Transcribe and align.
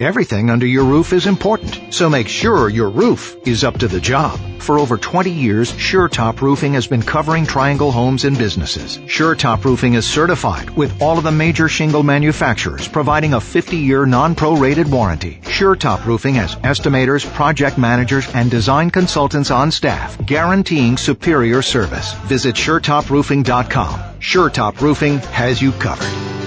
Everything 0.00 0.48
under 0.48 0.64
your 0.64 0.84
roof 0.84 1.12
is 1.12 1.26
important, 1.26 1.92
so 1.92 2.08
make 2.08 2.28
sure 2.28 2.68
your 2.68 2.88
roof 2.88 3.34
is 3.44 3.64
up 3.64 3.78
to 3.80 3.88
the 3.88 3.98
job. 3.98 4.38
For 4.60 4.78
over 4.78 4.96
20 4.96 5.28
years, 5.28 5.72
SureTop 5.72 6.40
Roofing 6.40 6.74
has 6.74 6.86
been 6.86 7.02
covering 7.02 7.44
Triangle 7.44 7.90
homes 7.90 8.24
and 8.24 8.38
businesses. 8.38 8.98
SureTop 8.98 9.64
Roofing 9.64 9.94
is 9.94 10.06
certified 10.06 10.70
with 10.70 11.02
all 11.02 11.18
of 11.18 11.24
the 11.24 11.32
major 11.32 11.68
shingle 11.68 12.04
manufacturers, 12.04 12.86
providing 12.86 13.34
a 13.34 13.40
50-year 13.40 14.06
non-prorated 14.06 14.88
warranty. 14.88 15.40
SureTop 15.42 16.06
Roofing 16.06 16.36
has 16.36 16.54
estimators, 16.54 17.26
project 17.34 17.76
managers, 17.76 18.32
and 18.34 18.52
design 18.52 18.90
consultants 18.90 19.50
on 19.50 19.72
staff, 19.72 20.16
guaranteeing 20.24 20.96
superior 20.96 21.60
service. 21.60 22.12
Visit 22.28 22.54
SureTopRoofing.com. 22.54 23.98
SureTop 24.20 24.80
Roofing 24.80 25.18
has 25.18 25.60
you 25.60 25.72
covered. 25.72 26.38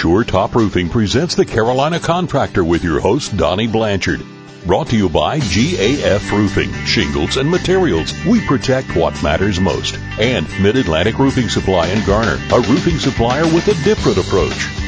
Sure 0.00 0.24
Top 0.24 0.54
Roofing 0.54 0.88
presents 0.88 1.34
the 1.34 1.44
Carolina 1.44 2.00
Contractor 2.00 2.64
with 2.64 2.82
your 2.82 3.00
host, 3.00 3.36
Donnie 3.36 3.66
Blanchard. 3.66 4.22
Brought 4.64 4.86
to 4.86 4.96
you 4.96 5.10
by 5.10 5.40
GAF 5.40 6.32
Roofing, 6.32 6.72
Shingles 6.86 7.36
and 7.36 7.50
Materials. 7.50 8.14
We 8.24 8.40
protect 8.46 8.96
what 8.96 9.22
matters 9.22 9.60
most. 9.60 9.98
And 10.18 10.48
Mid-Atlantic 10.58 11.18
Roofing 11.18 11.50
Supply 11.50 11.86
in 11.88 12.02
Garner, 12.06 12.38
a 12.50 12.60
roofing 12.62 12.98
supplier 12.98 13.44
with 13.44 13.68
a 13.68 13.84
different 13.84 14.16
approach. 14.16 14.79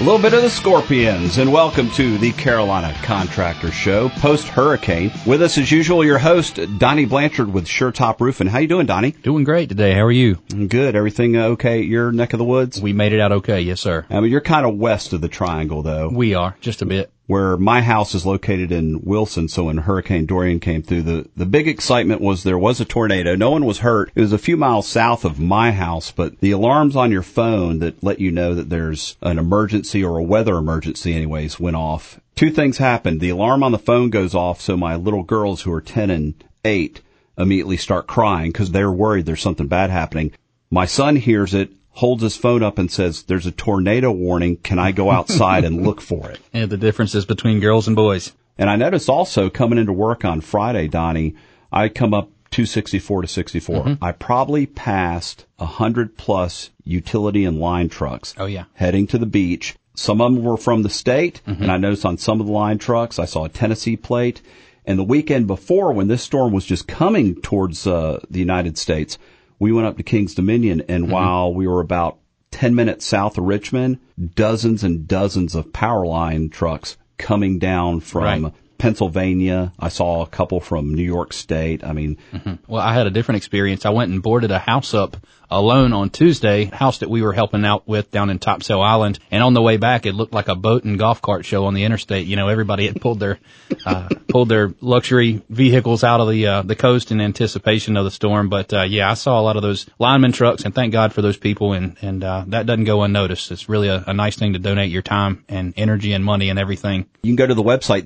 A 0.00 0.02
little 0.02 0.18
bit 0.18 0.32
of 0.32 0.40
the 0.40 0.48
Scorpions, 0.48 1.36
and 1.36 1.52
welcome 1.52 1.90
to 1.90 2.16
the 2.16 2.32
Carolina 2.32 2.96
Contractor 3.02 3.70
Show 3.70 4.08
post 4.08 4.48
hurricane. 4.48 5.12
With 5.26 5.42
us 5.42 5.58
as 5.58 5.70
usual, 5.70 6.02
your 6.02 6.16
host 6.16 6.58
Donnie 6.78 7.04
Blanchard 7.04 7.52
with 7.52 7.68
Sure 7.68 7.92
Top 7.92 8.18
Roofing. 8.18 8.46
How 8.46 8.60
you 8.60 8.66
doing, 8.66 8.86
Donnie? 8.86 9.10
Doing 9.10 9.44
great 9.44 9.68
today. 9.68 9.92
How 9.92 10.04
are 10.04 10.10
you? 10.10 10.36
Good. 10.36 10.96
Everything 10.96 11.36
uh, 11.36 11.48
okay? 11.48 11.80
At 11.80 11.84
your 11.84 12.12
neck 12.12 12.32
of 12.32 12.38
the 12.38 12.46
woods? 12.46 12.80
We 12.80 12.94
made 12.94 13.12
it 13.12 13.20
out 13.20 13.30
okay. 13.30 13.60
Yes, 13.60 13.82
sir. 13.82 14.06
I 14.08 14.20
mean, 14.20 14.30
you're 14.32 14.40
kind 14.40 14.64
of 14.64 14.78
west 14.78 15.12
of 15.12 15.20
the 15.20 15.28
triangle, 15.28 15.82
though. 15.82 16.08
We 16.08 16.32
are 16.32 16.56
just 16.62 16.80
a 16.80 16.86
bit 16.86 17.12
where 17.30 17.56
my 17.56 17.80
house 17.80 18.12
is 18.12 18.26
located 18.26 18.72
in 18.72 19.00
Wilson. 19.02 19.46
So 19.46 19.66
when 19.66 19.76
Hurricane 19.76 20.26
Dorian 20.26 20.58
came 20.58 20.82
through, 20.82 21.02
the, 21.02 21.28
the 21.36 21.46
big 21.46 21.68
excitement 21.68 22.20
was 22.20 22.42
there 22.42 22.58
was 22.58 22.80
a 22.80 22.84
tornado. 22.84 23.36
No 23.36 23.52
one 23.52 23.64
was 23.64 23.78
hurt. 23.78 24.10
It 24.16 24.20
was 24.20 24.32
a 24.32 24.38
few 24.38 24.56
miles 24.56 24.88
south 24.88 25.24
of 25.24 25.38
my 25.38 25.70
house, 25.70 26.10
but 26.10 26.40
the 26.40 26.50
alarms 26.50 26.96
on 26.96 27.12
your 27.12 27.22
phone 27.22 27.78
that 27.78 28.02
let 28.02 28.18
you 28.18 28.32
know 28.32 28.56
that 28.56 28.68
there's 28.68 29.16
an 29.22 29.38
emergency 29.38 30.02
or 30.02 30.18
a 30.18 30.24
weather 30.24 30.56
emergency 30.56 31.14
anyways 31.14 31.60
went 31.60 31.76
off. 31.76 32.18
Two 32.34 32.50
things 32.50 32.78
happened. 32.78 33.20
The 33.20 33.30
alarm 33.30 33.62
on 33.62 33.70
the 33.70 33.78
phone 33.78 34.10
goes 34.10 34.34
off. 34.34 34.60
So 34.60 34.76
my 34.76 34.96
little 34.96 35.22
girls 35.22 35.62
who 35.62 35.72
are 35.72 35.80
10 35.80 36.10
and 36.10 36.34
8 36.64 37.00
immediately 37.38 37.76
start 37.76 38.08
crying 38.08 38.50
because 38.50 38.72
they're 38.72 38.90
worried 38.90 39.26
there's 39.26 39.40
something 39.40 39.68
bad 39.68 39.90
happening. 39.90 40.32
My 40.68 40.84
son 40.84 41.14
hears 41.14 41.54
it 41.54 41.70
holds 42.00 42.22
his 42.22 42.36
phone 42.36 42.62
up 42.62 42.78
and 42.78 42.90
says, 42.90 43.24
"There's 43.24 43.46
a 43.46 43.52
tornado 43.52 44.10
warning. 44.10 44.56
Can 44.56 44.78
I 44.78 44.90
go 44.90 45.10
outside 45.10 45.64
and 45.64 45.84
look 45.84 46.00
for 46.00 46.30
it?" 46.30 46.40
And 46.52 46.70
the 46.70 46.76
differences 46.76 47.26
between 47.26 47.60
girls 47.60 47.86
and 47.86 47.94
boys. 47.94 48.32
And 48.58 48.68
I 48.68 48.76
noticed 48.76 49.08
also 49.08 49.50
coming 49.50 49.78
into 49.78 49.92
work 49.92 50.24
on 50.24 50.40
Friday, 50.40 50.88
Donnie, 50.88 51.34
I 51.70 51.88
come 51.88 52.12
up 52.12 52.30
264 52.50 53.22
to 53.22 53.28
64. 53.28 53.76
Mm-hmm. 53.76 54.04
I 54.04 54.12
probably 54.12 54.66
passed 54.66 55.46
a 55.58 55.66
hundred 55.66 56.16
plus 56.16 56.70
utility 56.84 57.44
and 57.44 57.60
line 57.60 57.88
trucks. 57.88 58.34
Oh 58.38 58.46
yeah. 58.46 58.64
Heading 58.74 59.06
to 59.08 59.18
the 59.18 59.26
beach. 59.26 59.76
Some 59.94 60.20
of 60.20 60.32
them 60.32 60.42
were 60.42 60.56
from 60.56 60.82
the 60.82 60.90
state, 60.90 61.42
mm-hmm. 61.46 61.62
and 61.62 61.70
I 61.70 61.76
noticed 61.76 62.06
on 62.06 62.16
some 62.16 62.40
of 62.40 62.46
the 62.46 62.52
line 62.52 62.78
trucks 62.78 63.18
I 63.18 63.26
saw 63.26 63.44
a 63.44 63.50
Tennessee 63.50 63.96
plate. 63.96 64.40
And 64.86 64.98
the 64.98 65.04
weekend 65.04 65.46
before, 65.46 65.92
when 65.92 66.08
this 66.08 66.22
storm 66.22 66.52
was 66.52 66.64
just 66.64 66.88
coming 66.88 67.40
towards 67.42 67.86
uh, 67.86 68.20
the 68.30 68.38
United 68.38 68.78
States, 68.78 69.18
we 69.60 69.70
went 69.70 69.86
up 69.86 69.96
to 69.98 70.02
King's 70.02 70.34
Dominion, 70.34 70.82
and 70.88 71.04
mm-hmm. 71.04 71.12
while 71.12 71.54
we 71.54 71.68
were 71.68 71.80
about 71.80 72.18
10 72.50 72.74
minutes 72.74 73.06
south 73.06 73.38
of 73.38 73.44
Richmond, 73.44 73.98
dozens 74.34 74.82
and 74.82 75.06
dozens 75.06 75.54
of 75.54 75.72
power 75.72 76.04
line 76.04 76.48
trucks 76.48 76.96
coming 77.18 77.60
down 77.60 78.00
from 78.00 78.44
right. 78.44 78.54
Pennsylvania. 78.80 79.72
I 79.78 79.90
saw 79.90 80.22
a 80.22 80.26
couple 80.26 80.58
from 80.58 80.94
New 80.94 81.04
York 81.04 81.34
State. 81.34 81.84
I 81.84 81.92
mean, 81.92 82.16
mm-hmm. 82.32 82.54
well, 82.66 82.80
I 82.80 82.94
had 82.94 83.06
a 83.06 83.10
different 83.10 83.36
experience. 83.36 83.84
I 83.84 83.90
went 83.90 84.10
and 84.10 84.22
boarded 84.22 84.50
a 84.50 84.58
house 84.58 84.94
up 84.94 85.18
alone 85.50 85.92
on 85.92 86.10
Tuesday, 86.10 86.66
house 86.66 86.98
that 86.98 87.10
we 87.10 87.22
were 87.22 87.32
helping 87.32 87.64
out 87.64 87.86
with 87.86 88.10
down 88.10 88.30
in 88.30 88.38
Topsail 88.38 88.80
Island. 88.80 89.18
And 89.30 89.42
on 89.42 89.52
the 89.52 89.60
way 89.60 89.76
back, 89.76 90.06
it 90.06 90.14
looked 90.14 90.32
like 90.32 90.48
a 90.48 90.54
boat 90.54 90.84
and 90.84 90.98
golf 90.98 91.20
cart 91.20 91.44
show 91.44 91.66
on 91.66 91.74
the 91.74 91.84
interstate. 91.84 92.26
You 92.26 92.36
know, 92.36 92.48
everybody 92.48 92.86
had 92.86 93.00
pulled 93.00 93.20
their, 93.20 93.38
uh, 93.86 94.08
pulled 94.28 94.48
their 94.48 94.72
luxury 94.80 95.42
vehicles 95.48 96.04
out 96.04 96.20
of 96.20 96.30
the, 96.30 96.46
uh, 96.46 96.62
the 96.62 96.76
coast 96.76 97.10
in 97.10 97.20
anticipation 97.20 97.96
of 97.96 98.04
the 98.04 98.10
storm. 98.10 98.48
But, 98.48 98.72
uh, 98.72 98.82
yeah, 98.82 99.10
I 99.10 99.14
saw 99.14 99.40
a 99.40 99.42
lot 99.42 99.56
of 99.56 99.62
those 99.62 99.86
lineman 99.98 100.32
trucks 100.32 100.64
and 100.64 100.74
thank 100.74 100.92
God 100.92 101.12
for 101.12 101.20
those 101.20 101.36
people. 101.36 101.72
And, 101.72 101.96
and, 102.00 102.24
uh, 102.24 102.44
that 102.48 102.66
doesn't 102.66 102.84
go 102.84 103.02
unnoticed. 103.02 103.50
It's 103.50 103.68
really 103.68 103.88
a, 103.88 104.04
a 104.06 104.14
nice 104.14 104.36
thing 104.36 104.52
to 104.52 104.58
donate 104.58 104.90
your 104.90 105.02
time 105.02 105.44
and 105.48 105.74
energy 105.76 106.12
and 106.12 106.24
money 106.24 106.48
and 106.48 106.58
everything. 106.58 107.06
You 107.22 107.30
can 107.30 107.36
go 107.36 107.46
to 107.46 107.54
the 107.54 107.62
website, 107.62 108.04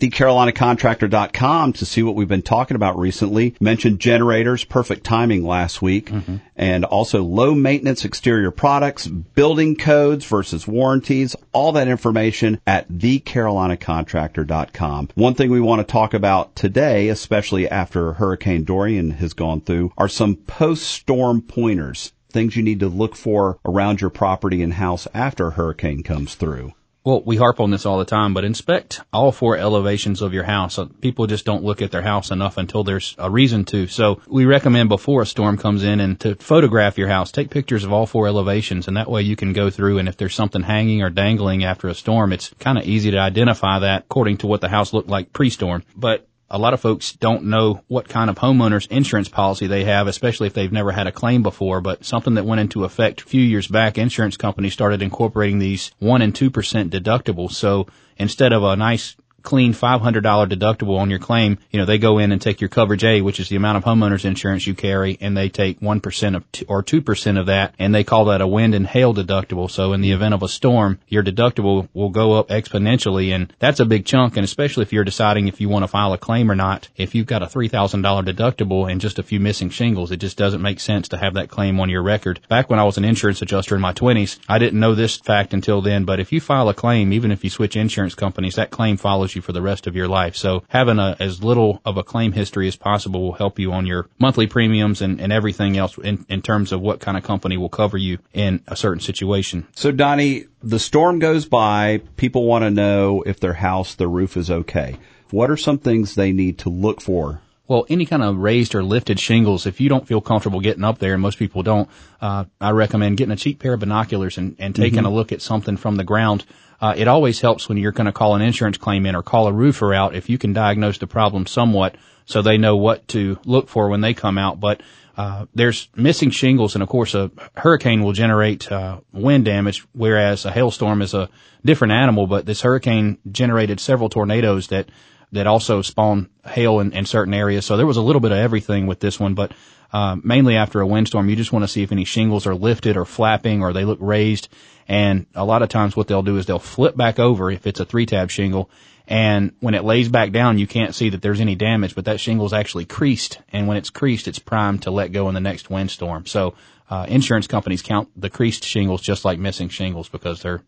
thecarolinacontractor.com 0.65 1.75
to 1.75 1.87
see 1.87 2.03
what 2.03 2.15
we've 2.15 2.29
been 2.29 2.43
talking 2.43 2.75
about 2.75 2.99
recently. 2.99 3.55
Mentioned 3.61 4.01
generators, 4.01 4.65
perfect 4.65 5.05
timing 5.05 5.45
last 5.45 5.83
week. 5.83 6.11
Mm-hmm. 6.11 6.37
And 6.57 6.85
also 6.85 7.23
low 7.23 7.55
maintenance 7.55 8.05
exterior 8.05 8.51
products, 8.51 9.07
building 9.07 9.77
codes 9.77 10.25
versus 10.25 10.67
warranties, 10.67 11.37
all 11.53 11.73
that 11.73 11.89
information 11.89 12.61
at 12.67 12.89
thecarolinacontractor.com. 12.89 15.11
One 15.15 15.35
thing 15.35 15.51
we 15.51 15.61
want 15.61 15.87
to 15.87 15.93
talk 15.93 16.15
about 16.15 16.57
today, 16.57 17.09
especially 17.09 17.69
after 17.69 18.15
Hurricane 18.15 18.65
Dorian 18.65 19.11
has 19.13 19.33
gone 19.33 19.61
through, 19.61 19.93
are 19.99 20.09
some 20.09 20.35
post-storm 20.37 21.43
pointers 21.43 22.13
things 22.31 22.57
you 22.57 22.63
need 22.65 22.81
to 22.81 22.89
look 22.89 23.15
for 23.15 23.61
around 23.65 24.01
your 24.01 24.11
property 24.11 24.61
and 24.61 24.75
house 24.75 25.07
after 25.15 25.47
a 25.47 25.53
hurricane 25.53 26.03
comes 26.03 26.35
through. 26.35 26.73
Well, 27.05 27.23
we 27.23 27.37
harp 27.37 27.61
on 27.61 27.71
this 27.71 27.85
all 27.85 27.99
the 27.99 28.07
time, 28.07 28.33
but 28.33 28.47
inspect 28.47 29.03
all 29.13 29.31
four 29.31 29.59
elevations 29.59 30.23
of 30.23 30.33
your 30.33 30.45
house. 30.45 30.79
Uh, 30.79 30.87
people 31.03 31.27
just 31.27 31.45
don't 31.45 31.63
look 31.63 31.83
at 31.83 31.91
their 31.91 32.01
house 32.01 32.31
enough 32.31 32.57
until 32.57 32.83
there's 32.83 33.15
a 33.19 33.31
reason 33.31 33.67
to. 33.67 33.87
So 33.89 34.23
we 34.27 34.47
recommend 34.47 34.89
before 34.89 35.21
a 35.21 35.27
storm 35.27 35.59
comes 35.59 35.83
in 35.83 36.01
and 36.01 36.19
to 36.21 36.35
photograph 36.37 36.97
your 36.97 37.09
house, 37.09 37.31
take 37.31 37.51
pictures 37.51 37.85
of 37.85 37.93
all 37.93 38.07
four 38.07 38.27
elevations 38.27 38.89
and 38.89 38.97
that 38.97 39.11
way 39.11 39.21
you 39.21 39.37
can 39.37 39.53
go 39.53 39.69
through 39.69 39.99
and 39.99 40.09
if 40.09 40.17
there's 40.17 40.35
something 40.35 40.63
hanging 40.63 41.03
or 41.03 41.11
dangling 41.11 41.63
after 41.63 41.89
a 41.89 41.95
storm, 41.95 42.33
it's 42.33 42.49
kind 42.59 42.79
of 42.79 42.85
easy 42.85 43.11
to 43.11 43.19
identify 43.19 43.81
that 43.81 44.05
according 44.05 44.39
to 44.39 44.47
what 44.47 44.63
the 44.63 44.71
house 44.71 44.95
looked 44.95 45.11
like 45.11 45.31
pre-storm. 45.35 45.83
But 45.95 46.27
a 46.51 46.59
lot 46.59 46.75
of 46.75 46.81
folks 46.81 47.13
don't 47.13 47.45
know 47.45 47.83
what 47.89 48.09
kind 48.09 48.29
of 48.31 48.37
homeowners 48.37 48.87
insurance 48.89 49.29
policy 49.29 49.67
they 49.67 49.85
have, 49.85 50.07
especially 50.07 50.47
if 50.47 50.55
they've 50.55 50.73
never 50.73 50.93
had 50.93 51.07
a 51.07 51.13
claim 51.13 51.43
before. 51.43 51.81
But 51.81 52.05
something 52.05 52.35
that 52.35 52.45
went 52.45 52.61
into 52.61 52.85
effect 52.85 53.23
a 53.23 53.25
few 53.25 53.43
years 53.43 53.67
back, 53.67 53.99
insurance 53.99 54.37
companies 54.37 54.73
started 54.73 55.03
incorporating 55.03 55.59
these 55.59 55.91
one 55.99 56.23
and 56.23 56.35
two 56.35 56.51
percent 56.51 56.93
deductibles. 56.93 57.53
So 57.53 57.87
instead 58.17 58.53
of 58.53 58.63
a 58.63 58.77
nice 58.77 59.17
clean 59.45 59.75
$500 59.75 60.23
deductible 60.49 60.99
on 60.99 61.11
your 61.11 61.19
claim, 61.21 61.59
you 61.71 61.79
know, 61.79 61.85
they 61.85 61.99
go 61.99 62.19
in 62.19 62.33
and 62.33 62.41
take 62.41 62.61
your 62.61 62.69
coverage 62.71 63.05
A, 63.05 63.21
which 63.21 63.39
is 63.39 63.49
the 63.49 63.57
amount 63.57 63.77
of 63.77 63.85
homeowners 63.85 64.25
insurance 64.25 64.67
you 64.67 64.75
carry, 64.75 65.19
and 65.21 65.37
they 65.37 65.51
take 65.51 65.81
1% 65.81 66.37
of 66.37 66.51
t- 66.51 66.65
or 66.67 66.83
2% 66.83 67.39
of 67.39 67.47
that, 67.47 67.75
and 67.79 67.95
they 67.95 68.03
call 68.03 68.25
that 68.25 68.41
a 68.41 68.47
wind 68.47 68.75
and 68.75 68.87
hail 68.87 69.15
deductible. 69.15 69.71
So 69.71 69.93
in 69.93 70.01
the 70.01 70.13
event 70.13 70.35
of 70.35 70.43
a 70.43 70.49
storm, 70.49 70.99
your 71.09 71.23
deductible 71.23 71.89
will 71.93 72.09
go 72.09 72.33
up 72.33 72.49
exponentially, 72.49 73.35
and 73.35 73.53
that's 73.59 73.81
a 73.81 73.85
big 73.85 74.07
chunk, 74.07 74.37
and 74.37 74.45
especially 74.45 74.83
if 74.83 74.93
you're 74.93 75.05
deciding 75.05 75.47
if 75.47 75.61
you 75.61 75.69
want 75.69 75.83
to 75.83 75.89
file 75.89 76.15
a 76.15 76.19
claim 76.19 76.51
or 76.51 76.55
not. 76.55 76.89
If 76.97 77.15
you've 77.15 77.27
got 77.27 77.43
a 77.43 77.47
$3,000 77.47 78.03
deductible 78.25 78.91
and 78.91 79.01
just 79.01 79.19
a 79.19 79.23
few 79.23 79.41
missing 79.41 79.69
shingles, 79.69 80.11
it 80.11 80.17
just 80.17 80.39
doesn't 80.39 80.63
make 80.63 80.81
sense 80.81 81.09
to 81.09 81.19
have 81.19 81.35
that 81.35 81.51
claim 81.51 81.79
on 81.81 81.91
your 81.91 82.03
record. 82.03 82.41
Back 82.49 82.71
when 82.71 82.79
I 82.79 82.85
was 82.85 82.97
an 82.97 83.05
insurance 83.05 83.43
adjuster 83.43 83.75
in 83.75 83.83
my 83.83 83.93
20s, 83.93 84.39
I 84.49 84.59
didn't 84.59 84.81
know 84.81 84.95
this 84.95 85.19
fact 85.19 85.53
until 85.53 85.83
then, 85.83 86.07
but 86.07 86.19
if 86.19 86.33
you 86.33 86.41
file 86.41 86.71
a 86.71 86.75
claim, 86.75 87.13
even 87.13 87.31
if 87.31 87.45
you 87.45 87.51
switch 87.51 87.77
insurance 87.77 88.15
companies, 88.15 88.55
that 88.55 88.71
claim 88.71 88.97
follows 88.97 89.34
you 89.35 89.43
for 89.43 89.53
the 89.53 89.63
rest 89.63 89.87
of 89.87 89.97
your 89.97 90.09
life. 90.09 90.37
So 90.37 90.65
having 90.69 90.99
a, 90.99 91.17
as 91.21 91.43
little 91.43 91.81
of 91.85 91.97
a 91.97 92.03
claim 92.05 92.33
history 92.33 92.69
as 92.69 92.77
possible 92.77 93.23
will 93.23 93.33
help 93.33 93.59
you 93.59 93.73
on 93.73 93.87
your 93.87 94.09
monthly 94.19 94.47
premiums 94.47 95.03
and, 95.03 95.21
and 95.21 95.33
everything 95.33 95.77
else 95.77 95.97
in, 95.99 96.25
in 96.29 96.43
terms 96.43 96.73
of 96.73 96.81
what 96.81 97.01
kind 97.01 97.17
of 97.17 97.25
company 97.25 97.57
will 97.57 97.69
cover 97.69 97.97
you 97.97 98.19
in 98.33 98.63
a 98.67 98.77
certain 98.77 99.01
situation. 99.01 99.67
So 99.75 99.91
Donnie, 99.91 100.47
the 100.63 100.79
storm 100.79 101.19
goes 101.19 101.47
by. 101.47 102.03
People 102.17 102.45
want 102.45 102.63
to 102.63 102.71
know 102.71 103.23
if 103.27 103.41
their 103.41 103.55
house, 103.55 103.95
their 103.95 104.09
roof 104.09 104.37
is 104.37 104.51
okay. 104.51 104.97
What 105.31 105.51
are 105.51 105.57
some 105.57 105.79
things 105.79 106.15
they 106.15 106.33
need 106.33 106.59
to 106.59 106.69
look 106.69 107.01
for 107.01 107.41
Well, 107.67 107.87
any 107.89 108.05
kind 108.05 108.23
of 108.23 108.37
raised 108.37 108.75
or 108.75 108.83
lifted 108.83 109.19
shingles, 109.19 109.65
if 109.65 109.81
you 109.81 109.89
don't 109.89 110.07
feel 110.07 110.21
comfortable 110.21 110.61
getting 110.61 110.85
up 110.85 110.99
there, 110.99 111.15
and 111.15 111.23
most 111.23 111.39
people 111.39 111.63
don't, 111.63 111.89
uh, 112.21 112.45
I 112.61 112.71
recommend 112.71 113.17
getting 113.17 113.33
a 113.33 113.37
cheap 113.37 113.59
pair 113.59 113.73
of 113.73 113.81
binoculars 113.81 114.37
and, 114.37 114.57
and 114.59 114.77
taking 114.77 114.99
mm-hmm. 114.99 115.07
a 115.07 115.11
look 115.11 115.33
at 115.33 115.41
something 115.41 115.79
from 115.79 115.97
the 115.97 116.05
ground. 116.05 116.45
Uh, 116.81 116.93
it 116.97 117.09
always 117.09 117.41
helps 117.41 117.69
when 117.69 117.79
you're 117.79 117.93
going 117.93 118.05
to 118.07 118.13
call 118.13 118.35
an 118.35 118.43
insurance 118.43 118.77
claim 118.77 119.07
in 119.07 119.15
or 119.15 119.23
call 119.23 119.47
a 119.47 119.53
roofer 119.53 119.95
out 119.95 120.15
if 120.15 120.29
you 120.29 120.37
can 120.37 120.53
diagnose 120.53 120.99
the 120.99 121.07
problem 121.07 121.47
somewhat 121.47 121.97
so 122.27 122.43
they 122.43 122.59
know 122.59 122.77
what 122.77 123.07
to 123.09 123.39
look 123.47 123.69
for 123.69 123.89
when 123.89 124.03
they 124.03 124.13
come 124.13 124.37
out. 124.37 124.61
But 124.61 124.83
uh, 125.17 125.47
there's 125.55 125.89
missing 125.95 126.31
shingles, 126.31 126.75
and 126.75 126.83
of 126.83 126.89
course, 126.89 127.15
a 127.15 127.31
hurricane 127.57 128.03
will 128.03 128.13
generate 128.13 128.71
uh, 128.71 129.01
wind 129.13 129.45
damage, 129.45 129.87
whereas 129.93 130.45
a 130.45 130.51
hailstorm 130.51 131.03
is 131.03 131.15
a 131.15 131.31
different 131.65 131.93
animal. 131.93 132.27
But 132.27 132.47
this 132.47 132.63
hurricane 132.63 133.19
generated 133.31 133.81
several 133.81 134.09
tornadoes 134.09 134.69
that 134.69 134.89
that 135.35 135.47
also 135.47 135.83
spawn 135.83 136.29
hail 136.47 136.81
in, 136.81 136.93
in 136.93 137.07
certain 137.07 137.35
areas. 137.35 137.65
So 137.67 137.77
there 137.77 137.87
was 137.87 137.97
a 137.97 138.03
little 138.03 138.21
bit 138.21 138.33
of 138.33 138.39
everything 138.39 138.87
with 138.87 139.01
this 139.01 139.21
one, 139.21 139.35
but 139.35 139.53
uh, 139.93 140.17
mainly 140.23 140.57
after 140.57 140.81
a 140.81 140.87
windstorm, 140.87 141.29
you 141.29 141.37
just 141.37 141.53
want 141.53 141.63
to 141.63 141.69
see 141.69 141.83
if 141.83 141.93
any 141.93 142.05
shingles 142.05 142.47
are 142.47 142.55
lifted 142.55 142.97
or 142.97 143.05
flapping 143.05 143.63
or 143.63 143.73
they 143.73 143.85
look 143.85 143.99
raised. 144.01 144.49
And 144.89 145.27
a 145.35 145.45
lot 145.45 145.63
of 145.63 145.69
times, 145.69 145.97
what 145.97 146.09
they'll 146.09 146.23
do 146.23 146.37
is 146.37 146.47
they'll 146.47 146.59
flip 146.59 146.97
back 146.97 147.19
over 147.19 147.51
if 147.51 147.67
it's 147.67 147.81
a 147.81 147.85
three 147.85 148.07
tab 148.07 148.31
shingle 148.31 148.71
and 149.07 149.53
when 149.61 149.75
it 149.75 149.85
lays 149.85 150.09
back 150.09 150.33
down, 150.33 150.59
you 150.59 150.67
can't 150.67 150.95
see 150.95 151.11
that 151.11 151.21
there's 151.21 151.41
any 151.41 151.55
damage, 151.55 151.95
but 151.95 152.07
that 152.07 152.21
shingle 152.21 152.47
is 152.47 152.53
actually 152.53 152.87
creased. 152.87 153.39
And 153.53 153.69
when 153.69 153.77
it's 153.77 153.91
creased, 153.91 154.29
it's 154.29 154.39
primed 154.39 154.83
to 154.83 154.91
let 154.91 155.13
go 155.13 155.29
in 155.29 155.35
the 155.35 155.41
next 155.41 155.69
windstorm. 155.69 156.27
So, 156.27 156.55
uh, 156.89 157.07
insurance 157.09 157.47
companies 157.47 157.83
count 157.83 158.09
the 158.17 158.31
creased 158.31 158.65
shingles 158.65 159.01
just 159.01 159.25
like 159.25 159.39
missing 159.39 159.69
shingles 159.69 160.09
because 160.09 160.43
they're 160.43 160.63